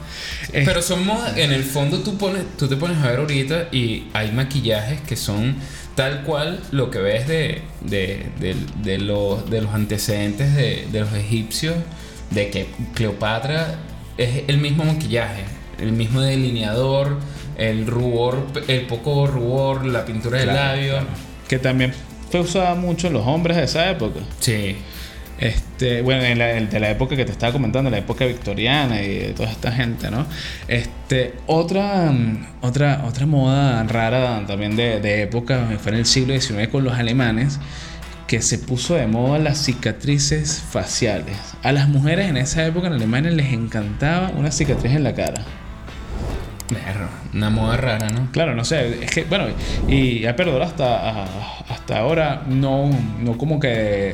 Es- 0.53 0.65
Pero 0.67 0.82
son 0.84 1.05
modas, 1.05 1.36
en 1.38 1.51
el 1.51 1.63
fondo 1.63 2.00
tú, 2.00 2.15
pones, 2.17 2.43
tú 2.58 2.67
te 2.67 2.75
pones 2.75 2.98
a 3.00 3.10
ver 3.10 3.20
ahorita 3.20 3.70
y 3.72 4.05
hay 4.13 4.32
maquillajes 4.32 5.01
que 5.01 5.15
son 5.15 5.55
tal 5.96 6.22
cual 6.24 6.60
lo 6.72 6.91
que 6.91 7.00
ves 7.00 7.27
de, 7.27 7.62
de, 7.82 8.27
de- 8.39 8.55
de 8.84 8.98
los, 9.00 9.50
de 9.50 9.62
los 9.62 9.74
antecedentes 9.74 10.53
de, 10.55 10.88
de 10.91 11.00
los 11.00 11.13
egipcios, 11.13 11.75
de 12.29 12.50
que 12.51 12.67
Cleopatra 12.93 13.75
es 14.17 14.43
el 14.48 14.60
mismo 14.60 14.86
maquillaje, 14.86 15.43
el 15.79 15.91
mismo 15.91 16.22
delineador, 16.22 17.17
el 17.58 17.88
rubor, 17.88 18.46
el 18.67 18.82
poco 18.82 19.25
rubor, 19.27 19.86
la 19.86 20.05
pintura 20.05 20.38
del 20.39 20.50
Claro, 20.50 20.75
labio. 20.75 20.91
claro. 20.93 21.08
Que 21.48 21.60
también 21.60 21.93
fue 22.33 22.41
usada 22.41 22.73
mucho 22.73 23.05
en 23.05 23.13
los 23.13 23.27
hombres 23.27 23.57
de 23.57 23.65
esa 23.65 23.91
época. 23.91 24.21
Sí. 24.39 24.75
Este, 25.39 26.01
bueno, 26.01 26.23
en 26.23 26.39
la, 26.39 26.47
de 26.47 26.79
la 26.79 26.89
época 26.89 27.15
que 27.15 27.25
te 27.25 27.31
estaba 27.31 27.53
comentando, 27.53 27.91
la 27.91 27.99
época 27.99 28.25
victoriana 28.25 29.03
y 29.03 29.19
de 29.19 29.33
toda 29.33 29.51
esta 29.51 29.71
gente, 29.71 30.09
¿no? 30.09 30.25
Este, 30.67 31.35
otra, 31.45 32.11
mm, 32.11 32.47
otra, 32.61 33.03
otra 33.07 33.27
moda 33.27 33.83
rara 33.83 34.43
también 34.47 34.75
de, 34.75 34.99
de 34.99 35.21
época 35.21 35.77
fue 35.79 35.91
en 35.91 35.99
el 35.99 36.05
siglo 36.07 36.33
XIX 36.33 36.69
con 36.69 36.83
los 36.83 36.95
alemanes, 36.95 37.59
que 38.25 38.41
se 38.41 38.57
puso 38.57 38.95
de 38.95 39.05
moda 39.05 39.37
las 39.37 39.59
cicatrices 39.59 40.59
faciales. 40.59 41.37
A 41.61 41.71
las 41.71 41.87
mujeres 41.87 42.29
en 42.29 42.37
esa 42.37 42.65
época 42.65 42.87
en 42.87 42.93
Alemania 42.93 43.29
les 43.29 43.53
encantaba 43.53 44.29
una 44.29 44.51
cicatriz 44.51 44.93
en 44.93 45.03
la 45.03 45.13
cara. 45.13 45.45
Berro, 46.73 47.07
Una 47.33 47.49
moda 47.49 47.77
rara, 47.77 48.09
¿no? 48.09 48.29
Claro, 48.31 48.55
no 48.55 48.63
sé, 48.65 49.03
es 49.03 49.11
que, 49.11 49.23
bueno, 49.25 49.45
y 49.87 50.25
ha 50.25 50.35
perdurado 50.35 50.63
hasta, 50.63 51.09
a- 51.09 51.59
hasta 51.69 51.99
ahora, 51.99 52.43
no, 52.47 52.89
no 53.19 53.37
como 53.37 53.59
que 53.59 53.67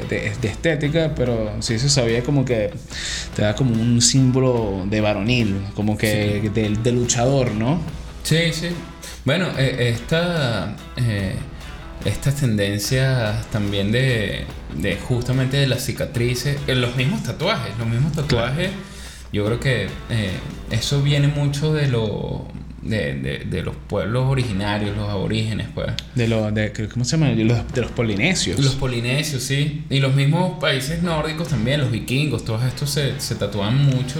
de, 0.09 0.31
de 0.41 0.47
estética, 0.47 1.13
pero 1.15 1.51
sí 1.59 1.79
se 1.79 1.89
sabía 1.89 2.21
como 2.23 2.45
que 2.45 2.71
te 3.35 3.41
da 3.41 3.55
como 3.55 3.71
un 3.73 4.01
símbolo 4.01 4.85
de 4.89 5.01
varonil, 5.01 5.55
como 5.75 5.97
que 5.97 6.49
de, 6.53 6.69
de 6.69 6.91
luchador, 6.91 7.51
¿no? 7.51 7.79
Sí, 8.23 8.51
sí. 8.53 8.67
Bueno, 9.25 9.47
eh, 9.57 9.93
esta, 9.95 10.75
eh, 10.97 11.35
estas 12.05 12.35
tendencias 12.35 13.45
también 13.47 13.91
de, 13.91 14.45
de 14.75 14.95
justamente 14.97 15.57
de 15.57 15.67
las 15.67 15.83
cicatrices, 15.83 16.57
los 16.67 16.95
mismos 16.95 17.23
tatuajes, 17.23 17.77
los 17.77 17.87
mismos 17.87 18.13
tatuajes, 18.13 18.69
yo 19.31 19.45
creo 19.45 19.59
que 19.59 19.87
eh, 20.09 20.31
eso 20.71 21.01
viene 21.01 21.27
mucho 21.27 21.73
de, 21.73 21.87
lo, 21.87 22.45
de, 22.81 23.13
de- 23.15 23.37
de 23.49 23.61
los 23.63 23.75
pueblos 23.75 24.25
originarios, 24.27 24.95
los 24.97 25.07
aborígenes, 25.09 25.67
pues. 25.73 25.87
De 26.15 26.27
los, 26.27 26.53
de, 26.53 26.71
¿cómo 26.91 27.05
se 27.05 27.17
llama? 27.17 27.29
De 27.31 27.43
los, 27.43 27.71
de 27.73 27.81
los 27.81 27.91
polinesios. 27.91 28.59
Los 28.59 28.75
polinesios, 28.75 29.43
sí. 29.43 29.83
Y 29.89 29.99
los 29.99 30.15
mismos 30.15 30.59
países 30.59 31.03
nórdicos 31.03 31.47
también, 31.49 31.81
los 31.81 31.91
vikingos, 31.91 32.43
todos 32.45 32.63
estos 32.63 32.89
se, 32.89 33.19
se 33.19 33.35
tatuaban 33.35 33.85
mucho 33.85 34.19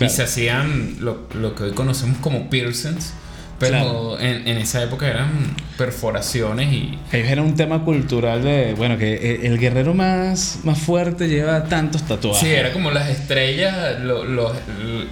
y 0.00 0.08
se 0.08 0.22
hacían 0.22 0.96
lo, 1.00 1.26
lo 1.40 1.54
que 1.54 1.64
hoy 1.64 1.72
conocemos 1.72 2.18
como 2.18 2.48
piercings. 2.50 3.12
Pero 3.58 3.70
Claro. 3.72 4.20
en, 4.20 4.46
en 4.46 4.58
esa 4.58 4.82
época 4.84 5.08
eran 5.08 5.56
perforaciones 5.76 6.72
y... 6.72 6.98
Ellos 7.12 7.28
era 7.30 7.42
un 7.42 7.56
tema 7.56 7.84
cultural 7.84 8.42
de, 8.44 8.74
bueno, 8.74 8.96
que 8.98 9.34
el, 9.34 9.46
el 9.46 9.58
guerrero 9.58 9.94
más, 9.94 10.60
más 10.62 10.78
fuerte 10.78 11.28
lleva 11.28 11.64
tantos 11.64 12.02
tatuajes. 12.02 12.40
Sí, 12.40 12.54
era 12.54 12.72
como 12.72 12.90
las 12.92 13.08
estrellas, 13.08 13.98
lo- 14.00 14.24
los, 14.24 14.52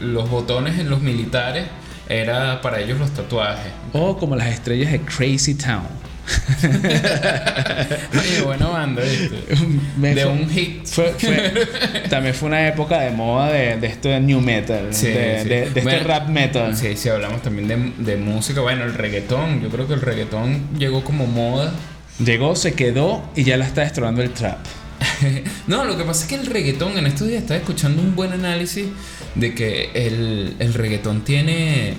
los 0.01 0.31
botones 0.31 0.79
en 0.79 0.89
los 0.91 1.01
militares, 1.03 1.65
era 2.09 2.61
para 2.63 2.81
ellos 2.81 2.99
los 3.01 3.11
tatuajes. 3.11 3.73
O 3.93 4.17
como 4.17 4.37
las 4.37 4.49
estrellas 4.49 4.93
de 4.93 5.01
Crazy 5.01 5.55
Town. 5.57 5.89
Oye, 8.19 8.43
buena 8.45 8.67
banda, 8.69 9.03
De 9.97 10.15
fue- 10.15 10.27
un 10.27 10.49
hit. 10.51 10.87
Fue, 10.87 11.15
fue- 11.19 11.67
también 12.09 12.35
fue 12.35 12.49
una 12.49 12.67
época 12.69 13.01
de 13.01 13.11
moda 13.11 13.51
de, 13.53 13.77
de 13.77 13.87
esto 13.87 14.09
de 14.09 14.21
new 14.21 14.41
metal, 14.41 14.89
Sí, 14.93 15.09
de, 15.09 15.41
sí. 15.43 15.49
de- 15.49 15.55
de 15.61 15.65
este 15.67 15.81
Bueno, 15.83 16.05
rap 16.05 16.29
metal. 16.29 16.77
Sí, 16.77 16.97
sí, 16.97 17.09
hablamos 17.09 17.43
también 17.43 17.69
de, 17.69 18.05
de 18.13 18.17
música. 18.17 18.61
Bueno, 18.61 18.85
el 18.85 18.95
reggaetón. 18.95 19.63
Yo 19.63 19.69
creo 19.69 19.87
que 19.87 19.95
el 19.95 20.01
reggaetón 20.01 20.79
llegó 20.79 21.05
como 21.05 21.27
moda. 21.27 21.73
Llegó, 22.25 22.57
se 22.57 22.73
quedó 22.75 23.23
y 23.37 23.45
ya 23.45 23.57
la 23.57 23.67
está 23.67 23.83
destrozando 23.83 24.23
el 24.23 24.31
trap. 24.31 24.59
no, 25.67 25.85
lo 25.85 25.97
que 25.99 26.05
pasa 26.05 26.23
es 26.23 26.29
que 26.29 26.35
el 26.37 26.47
reggaetón, 26.47 26.97
en 26.99 27.07
estos 27.07 27.29
días 27.29 27.43
estaba 27.43 27.59
escuchando 27.61 28.01
un 28.03 28.17
buen 28.17 28.33
análisis 28.33 28.87
de 29.35 29.55
que 29.55 29.91
el, 29.95 30.57
el 30.59 30.73
reggaetón 30.75 31.23
tiene... 31.25 31.95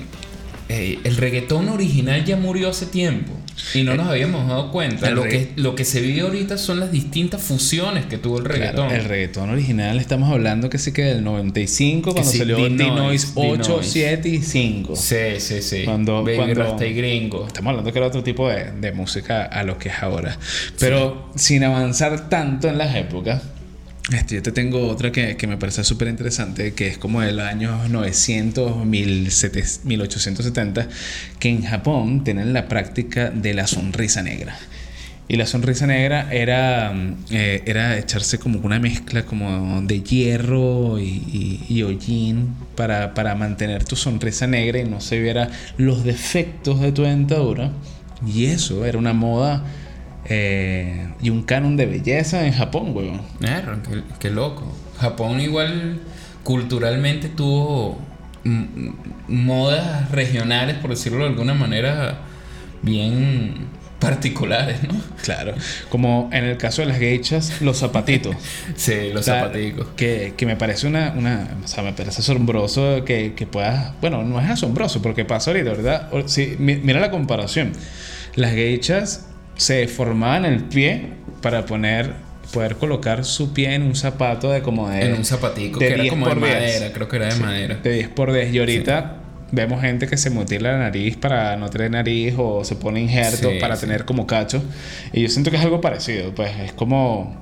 eh, 0.70 1.00
el 1.04 1.16
reggaetón 1.18 1.70
original 1.70 2.26
ya 2.26 2.36
murió 2.36 2.70
hace 2.70 2.88
tiempo 2.88 3.34
y 3.74 3.84
no 3.84 3.96
nos 3.96 4.08
habíamos 4.08 4.48
dado 4.48 4.72
cuenta. 4.72 5.10
Lo 5.10 5.24
que, 5.24 5.52
lo 5.56 5.76
que 5.76 5.84
se 5.86 6.02
vive 6.02 6.22
ahorita 6.22 6.58
son 6.58 6.80
las 6.80 6.92
distintas 6.92 7.42
fusiones 7.42 8.06
que 8.06 8.18
tuvo 8.18 8.40
el 8.40 8.46
reggaetón. 8.46 8.88
Claro, 8.88 9.02
el 9.02 9.08
reggaetón 9.10 9.50
original 9.50 9.98
estamos 10.00 10.32
hablando 10.32 10.70
que 10.70 10.78
sí 10.78 10.92
que 10.92 11.04
del 11.04 11.24
95 11.24 12.12
cuando 12.14 12.32
sí, 12.32 12.38
salió 12.40 12.58
D-Noise 12.58 13.28
8, 13.36 13.64
D-Noise. 13.64 13.90
7 13.92 14.30
y 14.30 14.42
5. 14.42 14.96
Sí, 14.96 15.16
sí, 15.40 15.62
sí. 15.62 15.82
Cuando- 15.86 16.24
Baby 16.24 16.36
cuando- 16.38 16.64
Rasta 16.64 16.86
y 16.86 16.94
Gringo. 16.94 17.48
Estamos 17.48 17.72
hablando 17.72 17.92
que 17.92 18.00
era 18.00 18.08
otro 18.08 18.24
tipo 18.24 18.50
de, 18.50 18.72
de 18.72 18.92
música 18.92 19.44
a 19.44 19.64
lo 19.64 19.78
que 19.78 19.90
es 19.90 19.96
ahora. 20.02 20.38
Pero 20.80 21.32
sin 21.36 21.64
avanzar 21.64 22.30
tanto 22.30 22.68
en 22.68 22.78
las 22.78 22.96
épocas, 22.96 23.42
este, 24.12 24.36
yo 24.36 24.42
te 24.42 24.54
tengo 24.54 24.88
otra 24.88 25.12
que, 25.12 25.36
que 25.36 25.48
me 25.48 25.58
parece 25.58 25.84
súper 25.84 26.08
interesante, 26.08 26.74
que 26.74 26.88
es 26.88 26.98
como 26.98 27.22
de 27.22 27.34
los 27.34 27.46
años 27.46 27.90
900, 27.90 28.86
1700, 28.86 29.86
1870, 29.86 30.88
que 31.40 31.50
en 31.50 31.64
Japón 31.64 32.24
tienen 32.24 32.54
la 32.54 32.70
práctica 32.70 33.30
de 33.30 33.54
la 33.54 33.68
sonrisa 33.68 34.24
negra. 34.24 34.58
Y 35.30 35.36
la 35.36 35.46
sonrisa 35.46 35.88
negra 35.88 36.32
era, 36.32 36.94
eh, 37.32 37.62
era 37.66 37.98
echarse 37.98 38.40
como 38.40 38.60
una 38.60 38.80
mezcla 38.80 39.24
como 39.24 39.82
de 39.82 40.02
hierro 40.02 41.00
y, 41.00 41.04
y, 41.04 41.66
y 41.68 41.84
hollín 41.84 42.56
para, 42.78 43.14
para 43.14 43.36
mantener 43.36 43.84
tu 43.84 43.98
sonrisa 43.98 44.48
negra 44.48 44.80
y 44.80 44.86
no 44.86 45.02
se 45.02 45.20
viera 45.20 45.50
los 45.78 46.06
defectos 46.06 46.80
de 46.80 46.94
tu 46.94 47.04
dentadura. 47.04 47.72
Y 48.26 48.46
eso 48.46 48.86
era 48.86 48.98
una 48.98 49.12
moda 49.12 49.66
eh, 50.30 51.08
y 51.22 51.30
un 51.30 51.44
canon 51.44 51.78
de 51.78 51.86
belleza 51.86 52.46
en 52.46 52.54
Japón, 52.54 52.92
weón. 52.96 53.22
Qué, 53.40 54.04
qué 54.20 54.30
loco. 54.30 54.72
Japón 55.00 55.40
igual 55.42 56.00
culturalmente 56.44 57.30
tuvo 57.30 58.00
modas 59.28 60.12
regionales, 60.12 60.76
por 60.78 60.90
decirlo 60.92 61.20
de 61.20 61.30
alguna 61.30 61.54
manera, 61.54 62.20
bien 62.82 63.68
particulares, 64.00 64.84
¿no? 64.84 64.94
Claro. 65.24 65.54
Como 65.90 66.30
en 66.32 66.46
el 66.46 66.58
caso 66.58 66.82
de 66.82 66.88
las 66.88 67.00
geichas, 67.00 67.62
los 67.62 67.78
zapatitos. 67.80 68.36
Sí, 68.76 69.10
los 69.12 69.22
O 69.22 69.24
sea, 69.24 69.42
zapaticos. 69.42 69.88
Que, 69.98 70.34
que 70.38 70.46
me 70.46 70.56
parece 70.56 70.88
una, 70.88 71.14
una. 71.18 71.58
O 71.64 71.68
sea, 71.68 71.84
me 71.84 71.94
parece 71.94 72.22
asombroso 72.22 73.04
que, 73.04 73.34
que 73.34 73.48
puedas. 73.48 73.94
Bueno, 74.00 74.24
no 74.24 74.40
es 74.40 74.50
asombroso 74.50 75.02
porque 75.02 75.26
pasa 75.26 75.50
ahorita, 75.52 75.72
¿verdad? 75.72 76.10
Sí, 76.28 76.56
mi- 76.60 76.76
mira 76.76 77.00
la 77.00 77.10
comparación. 77.12 77.72
Las 78.36 78.52
geichas 78.54 79.27
se 79.58 79.88
formaban 79.88 80.46
el 80.46 80.64
pie 80.64 81.10
para 81.42 81.66
poner. 81.66 82.26
Poder 82.54 82.78
colocar 82.78 83.26
su 83.26 83.52
pie 83.52 83.74
en 83.76 83.82
un 83.84 83.94
zapato 83.94 84.50
de 84.50 84.62
como 84.62 84.88
de. 84.90 85.02
En 85.06 85.16
un 85.16 85.26
zapatico, 85.26 85.82
de 85.82 85.88
que 85.88 85.94
era 85.96 86.04
10 86.04 86.14
como 86.14 86.28
de 86.30 86.34
por 86.34 86.44
10. 86.46 86.56
madera, 86.56 86.94
creo 86.94 87.08
que 87.10 87.16
era 87.18 87.26
de 87.26 87.32
Sí, 87.34 87.42
madera. 87.42 87.76
De 87.84 87.92
10 87.92 88.08
por 88.08 88.32
10. 88.32 88.54
Y 88.54 88.60
ahorita 88.60 89.16
vemos 89.52 89.82
gente 89.82 90.08
que 90.08 90.16
se 90.16 90.30
mutila 90.30 90.72
la 90.72 90.78
nariz 90.78 91.18
para 91.18 91.58
no 91.58 91.70
tener 91.70 91.92
nariz 91.92 92.36
o 92.38 92.64
se 92.64 92.78
pone 92.78 93.02
injerto 93.02 93.50
Sí, 93.52 93.60
para 93.60 93.76
tener 93.76 94.06
como 94.06 94.26
cacho. 94.28 94.64
Y 95.12 95.24
yo 95.24 95.28
siento 95.28 95.52
que 95.52 95.58
es 95.58 95.64
algo 95.64 95.82
parecido. 95.82 96.34
Pues 96.34 96.52
es 96.58 96.72
como. 96.72 97.36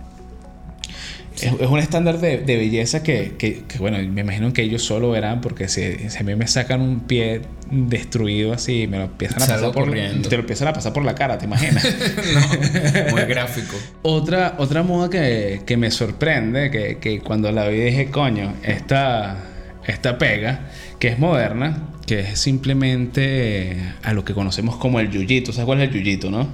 Es, 1.35 1.51
es 1.59 1.67
un 1.67 1.79
estándar 1.79 2.19
de, 2.19 2.37
de 2.37 2.55
belleza 2.57 3.03
que, 3.03 3.33
que, 3.37 3.63
que, 3.67 3.77
bueno, 3.77 3.97
me 3.97 4.21
imagino 4.21 4.53
que 4.53 4.61
ellos 4.61 4.83
solo 4.83 5.11
verán 5.11 5.41
porque 5.41 5.67
si, 5.67 6.09
si 6.09 6.17
a 6.17 6.23
mí 6.23 6.35
me 6.35 6.47
sacan 6.47 6.81
un 6.81 7.01
pie 7.01 7.41
destruido 7.69 8.53
así 8.53 8.83
y 8.83 8.87
me 8.87 8.97
lo 8.97 9.05
empiezan 9.05 9.41
a 9.41 9.45
Salgo 9.45 9.73
pasar 9.73 9.85
por 9.85 9.93
te 10.29 10.35
lo 10.35 10.41
empiezan 10.41 10.67
a 10.69 10.73
pasar 10.73 10.93
por 10.93 11.03
la 11.03 11.15
cara, 11.15 11.37
¿te 11.37 11.45
imaginas? 11.45 11.83
no, 12.33 13.11
muy 13.11 13.21
gráfico. 13.23 13.75
otra, 14.01 14.55
otra 14.57 14.83
moda 14.83 15.09
que, 15.09 15.61
que 15.65 15.77
me 15.77 15.91
sorprende, 15.91 16.71
que, 16.71 16.97
que 16.99 17.19
cuando 17.19 17.51
la 17.51 17.67
vi 17.67 17.79
dije, 17.79 18.09
coño, 18.09 18.53
esta, 18.63 19.43
esta 19.85 20.17
pega, 20.17 20.69
que 20.99 21.09
es 21.09 21.19
moderna, 21.19 21.89
que 22.05 22.21
es 22.21 22.39
simplemente 22.39 23.77
a 24.03 24.13
lo 24.13 24.23
que 24.23 24.33
conocemos 24.33 24.77
como 24.77 24.99
el 24.99 25.09
yuyito. 25.09 25.51
¿Sabes 25.51 25.65
cuál 25.65 25.81
es 25.81 25.89
el 25.89 25.95
yuyito, 25.95 26.31
no? 26.31 26.47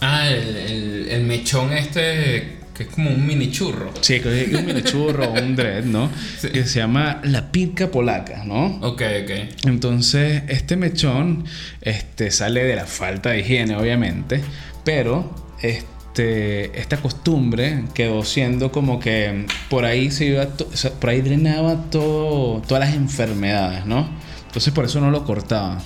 Ah, 0.00 0.28
el, 0.28 0.56
el, 0.56 1.08
el 1.08 1.24
mechón 1.24 1.72
este 1.72 2.57
que 2.78 2.84
es 2.84 2.88
como 2.90 3.10
un 3.10 3.26
mini 3.26 3.50
churro. 3.50 3.90
Sí, 4.00 4.14
es 4.14 4.54
un 4.54 4.64
mini 4.64 4.82
churro 4.82 5.30
un 5.32 5.54
dread, 5.56 5.84
¿no? 5.84 6.08
Sí. 6.40 6.48
Que 6.48 6.64
se 6.64 6.78
llama 6.78 7.20
la 7.24 7.52
pirca 7.52 7.90
polaca, 7.90 8.44
¿no? 8.44 8.76
Ok, 8.82 9.02
ok. 9.24 9.30
Entonces, 9.66 10.44
este 10.48 10.76
mechón 10.76 11.44
este, 11.82 12.30
sale 12.30 12.64
de 12.64 12.76
la 12.76 12.86
falta 12.86 13.30
de 13.30 13.40
higiene, 13.40 13.76
obviamente, 13.76 14.40
pero 14.84 15.34
este, 15.60 16.78
esta 16.80 16.96
costumbre 16.98 17.84
quedó 17.94 18.24
siendo 18.24 18.70
como 18.72 18.98
que 19.00 19.46
por 19.68 19.84
ahí 19.84 20.10
se 20.10 20.26
iba, 20.26 20.46
to- 20.46 20.68
o 20.72 20.76
sea, 20.76 20.92
por 20.92 21.10
ahí 21.10 21.20
drenaba 21.20 21.90
todo, 21.90 22.62
todas 22.62 22.86
las 22.88 22.94
enfermedades, 22.96 23.84
¿no? 23.86 24.08
Entonces, 24.46 24.72
por 24.72 24.84
eso 24.84 25.00
no 25.00 25.10
lo 25.10 25.24
cortaba. 25.24 25.80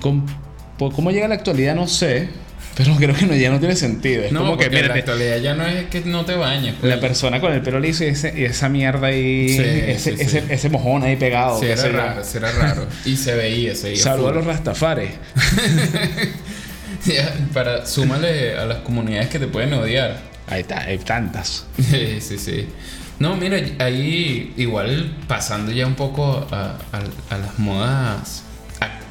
Com- 0.00 0.26
por 0.78 0.92
¿Cómo 0.94 1.10
llega 1.10 1.26
a 1.26 1.28
la 1.28 1.34
actualidad? 1.36 1.74
No 1.74 1.86
sé, 1.86 2.28
pero 2.76 2.94
creo 2.96 3.14
que 3.14 3.26
no, 3.26 3.34
ya 3.34 3.50
no 3.50 3.58
tiene 3.58 3.76
sentido. 3.76 4.22
Es 4.24 4.32
No, 4.32 4.40
como 4.40 4.56
que, 4.56 4.66
en 4.66 4.88
la 4.88 4.94
actualidad 4.94 5.36
ya 5.38 5.54
no 5.54 5.66
es 5.66 5.86
que 5.88 6.00
no 6.02 6.24
te 6.24 6.34
bañes. 6.34 6.74
pues. 6.80 6.94
la 6.94 7.00
persona 7.00 7.40
con 7.40 7.52
el 7.52 7.60
pelo 7.62 7.78
liso 7.80 8.04
y, 8.04 8.08
ese- 8.08 8.32
y 8.38 8.44
esa 8.44 8.68
mierda 8.68 9.08
ahí, 9.08 9.48
Sí, 9.50 9.60
ese, 9.62 10.16
sí, 10.16 10.22
ese, 10.22 10.40
sí. 10.40 10.46
ese 10.48 10.68
mojón 10.70 11.02
ahí 11.02 11.16
pegado. 11.16 11.58
Sí, 11.60 11.66
era 11.66 11.88
raro, 11.88 12.24
sí, 12.24 12.38
era 12.38 12.52
raro. 12.52 12.86
Y 13.04 13.16
se 13.16 13.34
veía, 13.34 13.74
se 13.74 13.90
veía. 13.90 14.02
Saludos 14.02 14.32
a 14.32 14.34
los 14.36 14.46
rastafares. 14.46 15.10
Para, 17.54 17.86
súmale 17.86 18.56
a 18.58 18.66
las 18.66 18.78
comunidades 18.78 19.28
que 19.28 19.38
te 19.38 19.46
pueden 19.46 19.72
odiar. 19.74 20.18
Ahí 20.46 20.60
está, 20.62 20.80
hay 20.82 20.98
tantas. 20.98 21.66
Sí, 21.78 22.20
sí, 22.20 22.38
sí. 22.38 22.66
No, 23.18 23.36
mira, 23.36 23.58
ahí 23.78 24.54
igual 24.56 25.14
pasando 25.28 25.72
ya 25.72 25.86
un 25.86 25.94
poco 25.94 26.46
a, 26.50 26.76
a- 26.92 27.34
a 27.34 27.38
las 27.38 27.58
modas 27.58 28.44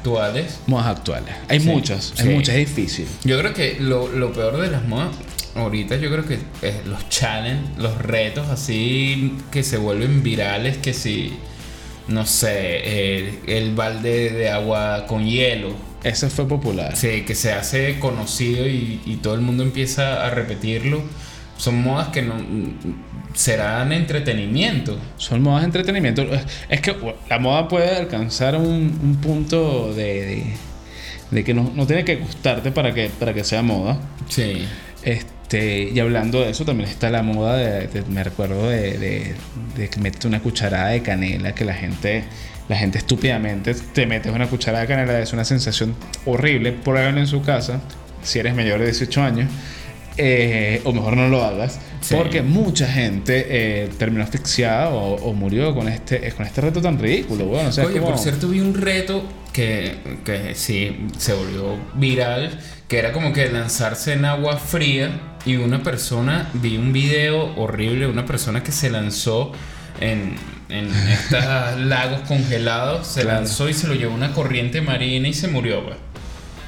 actuales. 0.00 0.60
Modas 0.66 0.86
actuales. 0.86 1.34
Hay 1.48 1.60
Sí, 1.60 1.66
muchas, 1.68 2.14
hay 2.18 2.26
sí. 2.26 2.32
muchas, 2.34 2.54
es 2.56 2.74
difícil. 2.74 3.06
Yo 3.24 3.38
creo 3.38 3.52
que 3.54 3.76
lo, 3.80 4.08
lo 4.08 4.32
peor 4.32 4.56
de 4.60 4.70
las 4.70 4.86
modas 4.86 5.10
ahorita, 5.54 5.96
yo 5.96 6.10
creo 6.10 6.26
que 6.26 6.38
es 6.62 6.86
los 6.86 7.08
challenges, 7.08 7.76
los 7.78 7.96
retos 7.98 8.48
así 8.48 9.34
que 9.50 9.62
se 9.62 9.76
vuelven 9.76 10.22
virales, 10.22 10.78
que 10.78 10.94
si, 10.94 11.34
no 12.08 12.24
sé, 12.24 13.34
el 13.46 13.74
balde 13.74 14.30
de 14.30 14.50
agua 14.50 15.06
con 15.06 15.26
hielo. 15.26 15.74
Ese 16.02 16.30
fue 16.30 16.48
popular. 16.48 16.96
Sí, 16.96 17.22
que 17.26 17.34
se 17.34 17.52
hace 17.52 17.98
conocido 17.98 18.66
y, 18.66 19.00
y 19.04 19.16
todo 19.16 19.34
el 19.34 19.42
mundo 19.42 19.62
empieza 19.62 20.24
a 20.26 20.30
repetirlo. 20.30 21.02
Son 21.58 21.82
modas 21.82 22.08
que 22.08 22.22
no 22.22 22.36
serán 23.34 23.92
entretenimiento. 23.92 24.98
Son 25.16 25.42
modas 25.42 25.62
de 25.62 25.66
entretenimiento. 25.66 26.24
Es 26.68 26.80
que 26.80 26.94
la 27.28 27.38
moda 27.38 27.68
puede 27.68 27.96
alcanzar 27.96 28.56
un, 28.56 28.98
un 29.02 29.16
punto 29.20 29.92
de, 29.94 30.04
de, 30.26 30.44
de 31.30 31.44
que 31.44 31.54
no, 31.54 31.72
no 31.74 31.86
tiene 31.86 32.04
que 32.04 32.16
gustarte 32.16 32.70
para 32.72 32.92
que, 32.94 33.10
para 33.18 33.32
que 33.34 33.44
sea 33.44 33.62
moda. 33.62 33.98
Sí. 34.28 34.64
Este, 35.02 35.90
y 35.92 35.98
hablando 36.00 36.40
de 36.42 36.50
eso, 36.50 36.64
también 36.64 36.88
está 36.88 37.10
la 37.10 37.22
moda 37.22 37.56
de, 37.56 37.86
de- 37.88 38.02
me 38.02 38.22
recuerdo 38.22 38.68
de, 38.68 38.98
de, 38.98 39.34
de 39.76 39.88
que 39.88 40.00
metes 40.00 40.24
una 40.24 40.40
cucharada 40.40 40.88
de 40.88 41.02
canela, 41.02 41.54
que 41.54 41.64
la 41.64 41.74
gente, 41.74 42.24
la 42.68 42.76
gente 42.76 42.98
estúpidamente 42.98 43.74
te 43.74 44.06
metes 44.06 44.32
una 44.32 44.46
cucharada 44.48 44.82
de 44.82 44.88
canela, 44.88 45.18
es 45.20 45.32
una 45.32 45.44
sensación 45.44 45.94
horrible, 46.26 46.72
pruébalo 46.72 47.18
en 47.18 47.26
su 47.26 47.40
casa, 47.42 47.80
si 48.22 48.38
eres 48.38 48.54
mayor 48.54 48.78
de 48.80 48.86
18 48.86 49.22
años, 49.22 49.48
eh, 50.16 50.80
o 50.84 50.92
mejor 50.92 51.16
no 51.16 51.28
lo 51.28 51.42
hagas, 51.44 51.78
Sí. 52.00 52.14
porque 52.16 52.40
mucha 52.42 52.86
gente 52.86 53.46
eh, 53.48 53.88
terminó 53.98 54.24
asfixiada 54.24 54.88
o, 54.88 55.14
o 55.16 55.32
murió 55.34 55.74
con 55.74 55.86
este, 55.88 56.30
con 56.32 56.46
este 56.46 56.60
reto 56.62 56.80
tan 56.80 56.98
ridículo, 56.98 57.44
weón. 57.44 57.66
O 57.66 57.72
sea, 57.72 57.84
Oye, 57.86 57.98
como- 58.00 58.12
por 58.12 58.18
cierto, 58.18 58.48
vi 58.48 58.60
un 58.60 58.74
reto 58.74 59.22
que, 59.52 59.96
que 60.24 60.54
sí 60.54 61.06
se 61.18 61.34
volvió 61.34 61.76
viral, 61.94 62.58
que 62.88 62.98
era 62.98 63.12
como 63.12 63.32
que 63.32 63.48
lanzarse 63.50 64.14
en 64.14 64.24
agua 64.24 64.56
fría 64.56 65.10
y 65.44 65.56
una 65.56 65.82
persona, 65.82 66.48
vi 66.54 66.76
un 66.76 66.92
video 66.92 67.54
horrible, 67.56 68.06
una 68.06 68.24
persona 68.26 68.62
que 68.62 68.72
se 68.72 68.88
lanzó 68.90 69.52
en, 70.00 70.36
en 70.70 70.86
estos 71.10 71.44
lagos 71.80 72.20
congelados, 72.26 73.06
se 73.06 73.22
Claro. 73.22 73.40
lanzó 73.40 73.68
y 73.68 73.74
se 73.74 73.86
lo 73.88 73.94
llevó 73.94 74.14
una 74.14 74.32
corriente 74.32 74.80
marina 74.80 75.28
y 75.28 75.34
se 75.34 75.48
murió. 75.48 75.82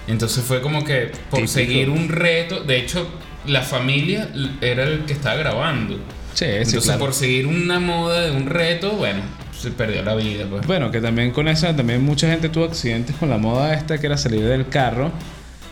Entonces 0.09 0.44
fue 0.44 0.61
como 0.61 0.85
que 0.85 1.12
por 1.31 1.40
Típico. 1.40 1.46
seguir 1.48 1.88
un 1.90 2.09
reto, 2.09 2.61
de 2.64 2.76
hecho, 2.78 3.07
la 3.46 3.62
familia 3.62 4.28
era 4.61 4.85
el 4.85 5.05
que 5.05 5.12
estaba 5.12 5.37
grabando. 5.37 5.96
Sí, 6.35 6.44
sí, 6.44 6.44
Entonces, 6.46 6.85
claro. 6.85 6.98
por 7.00 7.12
seguir 7.14 7.46
una 7.46 7.78
moda 7.81 8.22
de 8.22 8.31
un 8.33 8.46
reto, 8.46 8.92
bueno, 8.92 9.20
se 9.59 9.70
perdió 9.70 10.02
la 10.02 10.14
vida, 10.14 10.46
pues. 10.48 10.66
Bueno, 10.66 10.90
que 10.90 11.00
también 11.00 11.31
con 11.31 11.46
eso, 11.48 11.66
también 11.74 12.02
mucha 12.02 12.28
gente 12.28 12.48
tuvo 12.48 12.64
accidentes 12.64 13.14
con 13.16 13.28
la 13.31 13.38
moda 13.38 13.74
esta 13.74 13.98
que 13.98 14.07
era 14.07 14.16
salir 14.16 14.44
del 14.44 14.68
carro, 14.68 15.12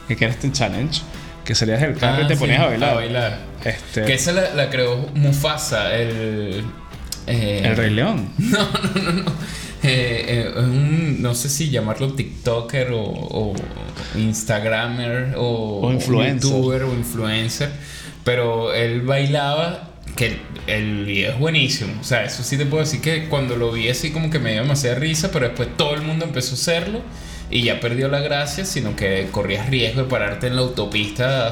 que 0.06 0.14
era 0.14 0.28
este 0.32 0.52
challenge, 0.52 1.00
que 1.44 1.54
salías 1.54 1.80
del 1.80 1.96
carro 1.96 2.22
y 2.22 2.24
Ah, 2.24 2.28
te 2.28 2.34
sí, 2.34 2.40
ponías 2.40 2.60
a 2.60 2.66
bailar. 2.66 2.90
A 2.90 2.94
bailar. 2.94 3.38
Este, 3.64 4.04
Que 4.04 4.14
esa 4.14 4.32
la, 4.32 4.54
la 4.54 4.68
creó 4.70 5.08
Mufasa, 5.14 5.94
el. 5.96 6.62
eh, 7.26 7.62
el 7.64 7.76
Rey 7.76 7.90
León. 7.90 8.28
No, 8.38 8.58
no, 8.58 9.02
no, 9.02 9.12
no. 9.22 9.32
Eh, 9.82 10.52
eh, 10.54 10.58
un, 10.58 11.22
no 11.22 11.34
sé 11.34 11.48
si 11.48 11.70
llamarlo 11.70 12.12
TikToker 12.12 12.92
o, 12.92 13.02
o 13.02 13.54
Instagramer 14.14 15.34
o, 15.36 15.80
O 15.86 15.92
influencer. 15.92 16.50
YouTuber 16.50 16.82
o 16.84 16.92
influencer. 16.92 17.70
Pero 18.24 18.74
él 18.74 19.02
bailaba. 19.02 19.86
Que 20.16 20.38
el 20.66 21.04
video 21.04 21.32
es 21.32 21.38
buenísimo. 21.38 21.92
O 22.00 22.04
sea, 22.04 22.24
eso 22.24 22.42
sí 22.42 22.58
te 22.58 22.66
puedo 22.66 22.82
decir 22.82 23.00
que 23.00 23.28
cuando 23.28 23.56
lo 23.56 23.70
vi 23.70 23.88
así 23.88 24.10
como 24.10 24.28
que 24.28 24.40
me 24.40 24.52
dio 24.52 24.62
demasiada 24.62 24.96
risa, 24.96 25.30
pero 25.30 25.46
después 25.46 25.68
todo 25.76 25.94
el 25.94 26.02
mundo 26.02 26.24
empezó 26.24 26.50
a 26.50 26.54
hacerlo 26.54 27.00
y 27.48 27.62
ya 27.62 27.80
perdió 27.80 28.08
la 28.08 28.20
gracia, 28.20 28.64
sino 28.64 28.96
que 28.96 29.28
corrías 29.30 29.68
riesgo 29.70 30.02
de 30.02 30.08
pararte 30.08 30.48
en 30.48 30.56
la 30.56 30.62
autopista 30.62 31.46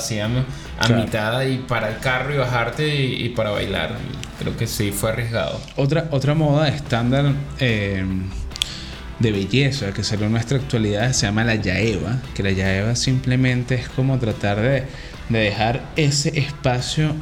a, 0.79 0.87
Claro. 0.87 1.03
mitad 1.03 1.43
y 1.43 1.59
para 1.59 1.89
el 1.91 1.99
carro 1.99 2.35
y 2.35 2.39
bajarte 2.39 2.87
y, 3.05 3.25
y 3.25 3.29
para 3.31 3.51
bailar. 3.51 3.97
Creo 4.39 4.57
que 4.57 4.67
sí, 4.67 4.93
fue 4.93 5.11
arriesgado. 5.11 5.61
Otra, 5.77 6.07
otra 6.13 6.35
moda 6.35 6.69
estándar 6.69 7.33
eh, 7.59 8.05
de 9.19 9.33
belleza 9.33 9.93
que 9.93 10.05
salió 10.05 10.27
en 10.27 10.33
nuestra 10.33 10.59
actualidad 10.59 11.13
se 11.13 11.27
llama 11.27 11.43
la 11.45 11.57
yaeva, 11.57 12.19
que 12.35 12.43
la 12.45 12.53
yaeva 12.53 12.95
simplemente 12.95 13.75
es 13.75 13.89
como 13.89 14.19
tratar 14.19 14.61
de, 14.61 14.85
de 15.29 15.39
dejar 15.39 15.83
ese 15.97 16.39
espacio 16.39 17.15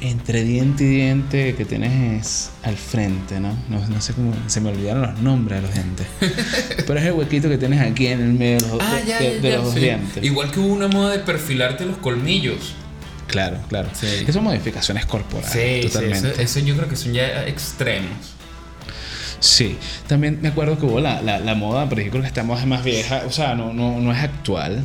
entre 0.00 0.44
diente 0.44 0.84
y 0.84 0.88
diente 0.88 1.54
que 1.56 1.64
tienes 1.64 2.50
al 2.62 2.76
frente, 2.76 3.40
¿no? 3.40 3.56
¿no? 3.70 3.84
no 3.88 4.00
sé 4.00 4.12
cómo, 4.12 4.32
se 4.48 4.60
me 4.60 4.68
olvidaron 4.70 5.02
los 5.02 5.18
nombres 5.20 5.60
de 5.60 5.66
los 5.66 5.74
dientes. 5.74 6.06
Pero 6.86 7.00
es 7.00 7.06
el 7.06 7.12
huequito 7.12 7.48
que 7.48 7.56
tienes 7.58 7.80
aquí 7.80 8.08
en 8.08 8.20
el 8.20 8.32
medio 8.34 8.60
de 8.60 8.68
los, 8.68 8.80
Ah, 8.80 8.96
de- 8.96 9.06
ya, 9.06 9.18
de- 9.18 9.34
ya, 9.36 9.40
de 9.40 9.50
ya, 9.50 9.56
los 9.58 9.72
sí. 9.74 9.80
dientes. 9.80 10.22
Igual 10.24 10.50
que 10.50 10.60
hubo 10.60 10.72
una 10.74 10.88
moda 10.88 11.12
de 11.12 11.18
perfilarte 11.20 11.86
los 11.86 11.96
colmillos. 11.96 12.74
Claro, 13.26 13.58
claro. 13.68 13.88
Sí. 13.92 14.06
Esas 14.06 14.34
son 14.34 14.44
modificaciones 14.44 15.06
corporales. 15.06 15.50
Sí, 15.52 15.82
sí, 15.82 15.88
totalmente. 15.88 16.28
eso, 16.32 16.40
eso 16.40 16.60
yo 16.60 16.76
creo 16.76 16.88
que 16.88 16.96
son 16.96 17.12
ya 17.12 17.46
extremos. 17.46 18.10
Sí, 19.40 19.76
también 20.06 20.38
me 20.40 20.48
acuerdo 20.48 20.78
que 20.78 20.86
hubo 20.86 21.00
la, 21.00 21.20
la, 21.20 21.38
la 21.38 21.54
moda, 21.54 21.88
pero 21.88 22.00
yo 22.02 22.10
creo 22.10 22.22
que 22.22 22.28
esta 22.28 22.42
moda 22.44 22.60
es 22.60 22.66
más 22.66 22.82
vieja, 22.84 23.22
o 23.26 23.30
sea, 23.30 23.54
no, 23.54 23.74
no, 23.74 24.00
no 24.00 24.12
es 24.12 24.22
actual, 24.22 24.84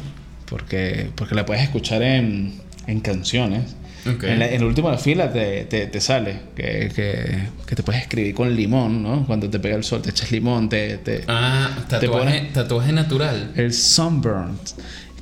porque, 0.50 1.12
porque 1.16 1.34
la 1.36 1.46
puedes 1.46 1.64
escuchar 1.64 2.02
en, 2.02 2.56
en 2.88 3.00
canciones. 3.00 3.76
Ok. 4.06 4.24
En, 4.24 4.40
la, 4.40 4.48
en 4.48 4.56
el 4.56 4.64
último 4.64 4.90
de 4.90 4.96
la 4.96 5.02
fila 5.02 5.32
te, 5.32 5.66
te, 5.66 5.88
te 5.88 6.02
sale 6.02 6.40
que, 6.56 6.90
que, 6.96 7.38
que 7.66 7.76
te 7.76 7.84
puedes 7.84 8.02
escribir 8.02 8.34
con 8.34 8.54
limón, 8.56 9.04
¿no? 9.04 9.26
Cuando 9.26 9.50
te 9.50 9.60
pega 9.60 9.76
el 9.76 9.84
sol, 9.84 10.02
te 10.02 10.10
echas 10.10 10.32
limón, 10.32 10.68
te, 10.70 10.98
te, 10.98 11.24
Ah, 11.28 11.70
tatuaje, 11.88 12.10
pones- 12.42 12.54
tatuaje 12.54 12.92
natural. 12.94 13.52
el 13.56 13.74
sunburnt, 13.74 14.60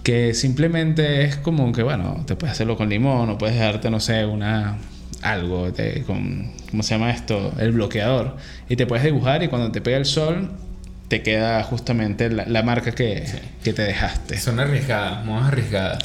que 0.07 0.33
simplemente 0.33 1.25
es 1.25 1.35
como 1.35 1.69
que, 1.73 1.83
bueno, 1.83 2.23
te 2.25 2.37
puedes 2.37 2.53
hacerlo 2.53 2.77
con 2.77 2.87
limón 2.87 3.29
o 3.29 3.37
puedes 3.37 3.59
darte, 3.59 3.89
no 3.89 3.99
sé, 3.99 4.25
una 4.25 4.77
algo 5.21 5.69
de, 5.69 6.03
con, 6.07 6.53
¿cómo 6.71 6.81
se 6.81 6.95
llama 6.95 7.11
esto? 7.11 7.51
El 7.59 7.73
bloqueador. 7.73 8.37
Y 8.69 8.77
te 8.77 8.85
puedes 8.87 9.03
dibujar 9.03 9.43
y 9.43 9.49
cuando 9.49 9.69
te 9.69 9.81
pega 9.81 9.97
el 9.97 10.05
sol, 10.05 10.49
te 11.09 11.23
queda 11.23 11.61
justamente 11.63 12.29
la, 12.29 12.45
la 12.45 12.63
marca 12.63 12.93
que, 12.93 13.25
que 13.61 13.73
te 13.73 13.81
dejaste. 13.81 14.37
Son 14.37 14.57
arriesgadas, 14.61 15.25
modas 15.25 15.49
arriesgadas. 15.49 15.99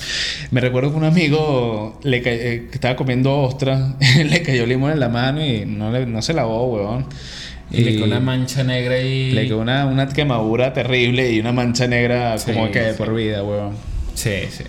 Me 0.51 0.61
recuerdo 0.61 0.91
que 0.91 0.97
un 0.97 1.05
amigo 1.05 2.01
le 2.03 2.17
eh, 2.17 2.23
que 2.23 2.71
estaba 2.73 2.97
comiendo 2.97 3.39
ostras, 3.39 3.95
le 4.19 4.43
cayó 4.43 4.67
limón 4.67 4.91
en 4.91 4.99
la 4.99 5.11
mano 5.11 5.47
y 5.47 5.65
no, 5.65 5.93
le- 5.93 6.07
no 6.07 6.23
se 6.23 6.35
lavó, 6.35 6.67
weón. 6.75 7.07
Y 7.71 7.83
le 7.83 7.93
quedó 7.95 8.07
una 8.07 8.19
mancha 8.19 8.65
negra 8.65 8.99
y. 8.99 9.31
le 9.31 9.45
quedó 9.47 9.61
una, 9.61 9.87
una 9.87 10.09
quemadura 10.09 10.73
terrible 10.73 11.31
y 11.31 11.39
una 11.39 11.53
mancha 11.53 11.87
negra 11.87 12.37
Sí, 12.37 12.51
como 12.53 12.69
que 12.73 12.81
de 12.81 12.91
sí. 12.93 12.99
por 12.99 13.15
vida, 13.15 13.45
weón. 13.45 13.92
Sí, 14.15 14.49
sí. 14.51 14.65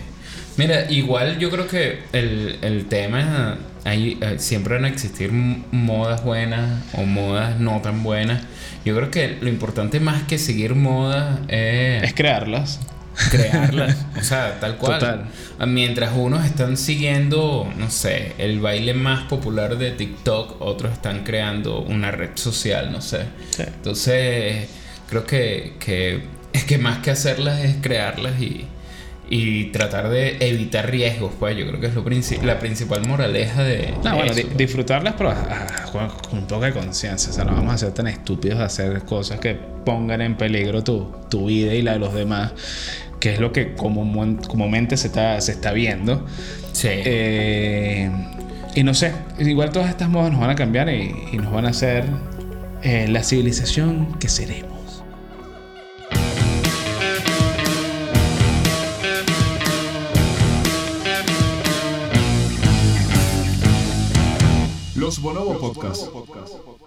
Mira, 0.58 0.92
igual 0.92 1.40
yo 1.40 1.50
creo 1.50 1.68
que 1.68 2.00
el, 2.12 2.60
el 2.62 2.86
tema 2.86 3.58
hay, 3.86 4.18
eh, 4.22 4.36
siempre 4.38 4.76
van 4.76 4.86
a 4.86 4.88
existir 4.88 5.32
modas 5.32 6.24
buenas 6.24 6.84
o 6.94 7.04
modas 7.04 7.60
no 7.60 7.82
tan 7.82 8.04
buenas. 8.04 8.44
Yo 8.86 8.96
creo 8.96 9.12
que 9.12 9.38
lo 9.42 9.50
importante 9.50 10.00
más 10.00 10.24
que 10.24 10.38
seguir 10.38 10.76
modas 10.76 11.40
es 11.48 12.04
Es 12.04 12.14
crearlas. 12.14 12.80
crearlas. 13.32 14.06
o 14.20 14.24
sea, 14.24 14.60
tal 14.60 14.78
cual. 14.78 15.00
Total. 15.00 15.26
Mientras 15.68 16.12
unos 16.16 16.46
están 16.46 16.78
siguiendo, 16.78 17.72
no 17.78 17.90
sé, 17.90 18.34
el 18.38 18.60
baile 18.60 18.94
más 18.94 19.24
popular 19.24 19.78
de 19.78 19.92
TikTok, 19.92 20.62
otros 20.62 20.94
están 20.94 21.24
creando 21.24 21.80
una 21.80 22.12
red 22.12 22.32
social, 22.36 22.92
no 22.92 23.02
sé. 23.02 23.24
Sí. 23.52 23.64
Entonces, 23.66 24.68
creo 25.10 25.26
que, 25.26 25.74
que 25.80 26.22
es 26.54 26.64
que 26.66 26.78
más 26.78 27.00
que 27.00 27.12
hacerlas 27.12 27.60
es 27.62 27.78
crearlas 27.82 28.40
y, 28.42 28.66
y 29.30 29.66
tratar 29.66 30.10
de 30.10 30.38
evitar 30.42 30.92
riesgos, 30.92 31.32
pues 31.40 31.58
yo 31.58 31.66
creo 31.68 31.80
que 31.80 31.88
es 31.88 31.94
lo 31.96 32.04
princi- 32.06 32.42
la 32.44 32.60
principal 32.60 33.08
moraleja 33.08 33.64
de... 33.64 33.94
No, 34.04 34.12
de 34.12 34.16
bueno, 34.18 34.32
eso, 34.34 34.48
di- 34.48 34.56
disfrutarlas, 34.56 35.16
pero 35.18 35.32
ah, 35.32 35.68
con, 35.92 36.10
un 36.40 36.46
poco 36.46 36.62
de 36.66 36.74
conciencia. 36.74 37.32
O 37.32 37.34
sea, 37.34 37.44
no 37.46 37.54
vamos 37.54 37.74
a 37.74 37.78
ser 37.78 37.92
tan 37.94 38.08
estúpidos 38.08 38.60
de 38.60 38.66
hacer 38.66 39.02
cosas 39.04 39.40
que 39.40 39.56
pongan 39.86 40.22
en 40.22 40.36
peligro 40.36 40.84
tu, 40.84 41.12
tu 41.30 41.48
vida 41.48 41.74
y 41.74 41.82
la 41.82 41.94
de 41.94 42.00
los 42.00 42.14
demás, 42.14 42.52
que 43.20 43.34
es 43.34 43.40
lo 43.40 43.52
que 43.54 43.74
común- 43.76 44.38
comúnmente 44.48 44.98
se 44.98 45.08
está, 45.08 45.40
se 45.42 45.54
está 45.54 45.72
viendo. 45.72 46.26
Sí. 46.74 46.90
Eh, 46.92 48.12
y 48.76 48.84
no 48.84 48.94
sé, 48.94 49.14
igual 49.40 49.72
todas 49.72 49.90
estas 49.90 50.10
modas 50.10 50.32
nos 50.32 50.42
van 50.42 50.50
a 50.50 50.56
cambiar 50.56 50.90
y, 50.90 51.14
y 51.32 51.38
nos 51.38 51.52
van 51.52 51.66
a 51.66 51.70
hacer 51.70 52.06
eh, 52.82 53.08
la 53.08 53.24
civilización 53.24 54.14
que 54.20 54.28
seremos. 54.30 54.73
Podcast. 65.22 66.83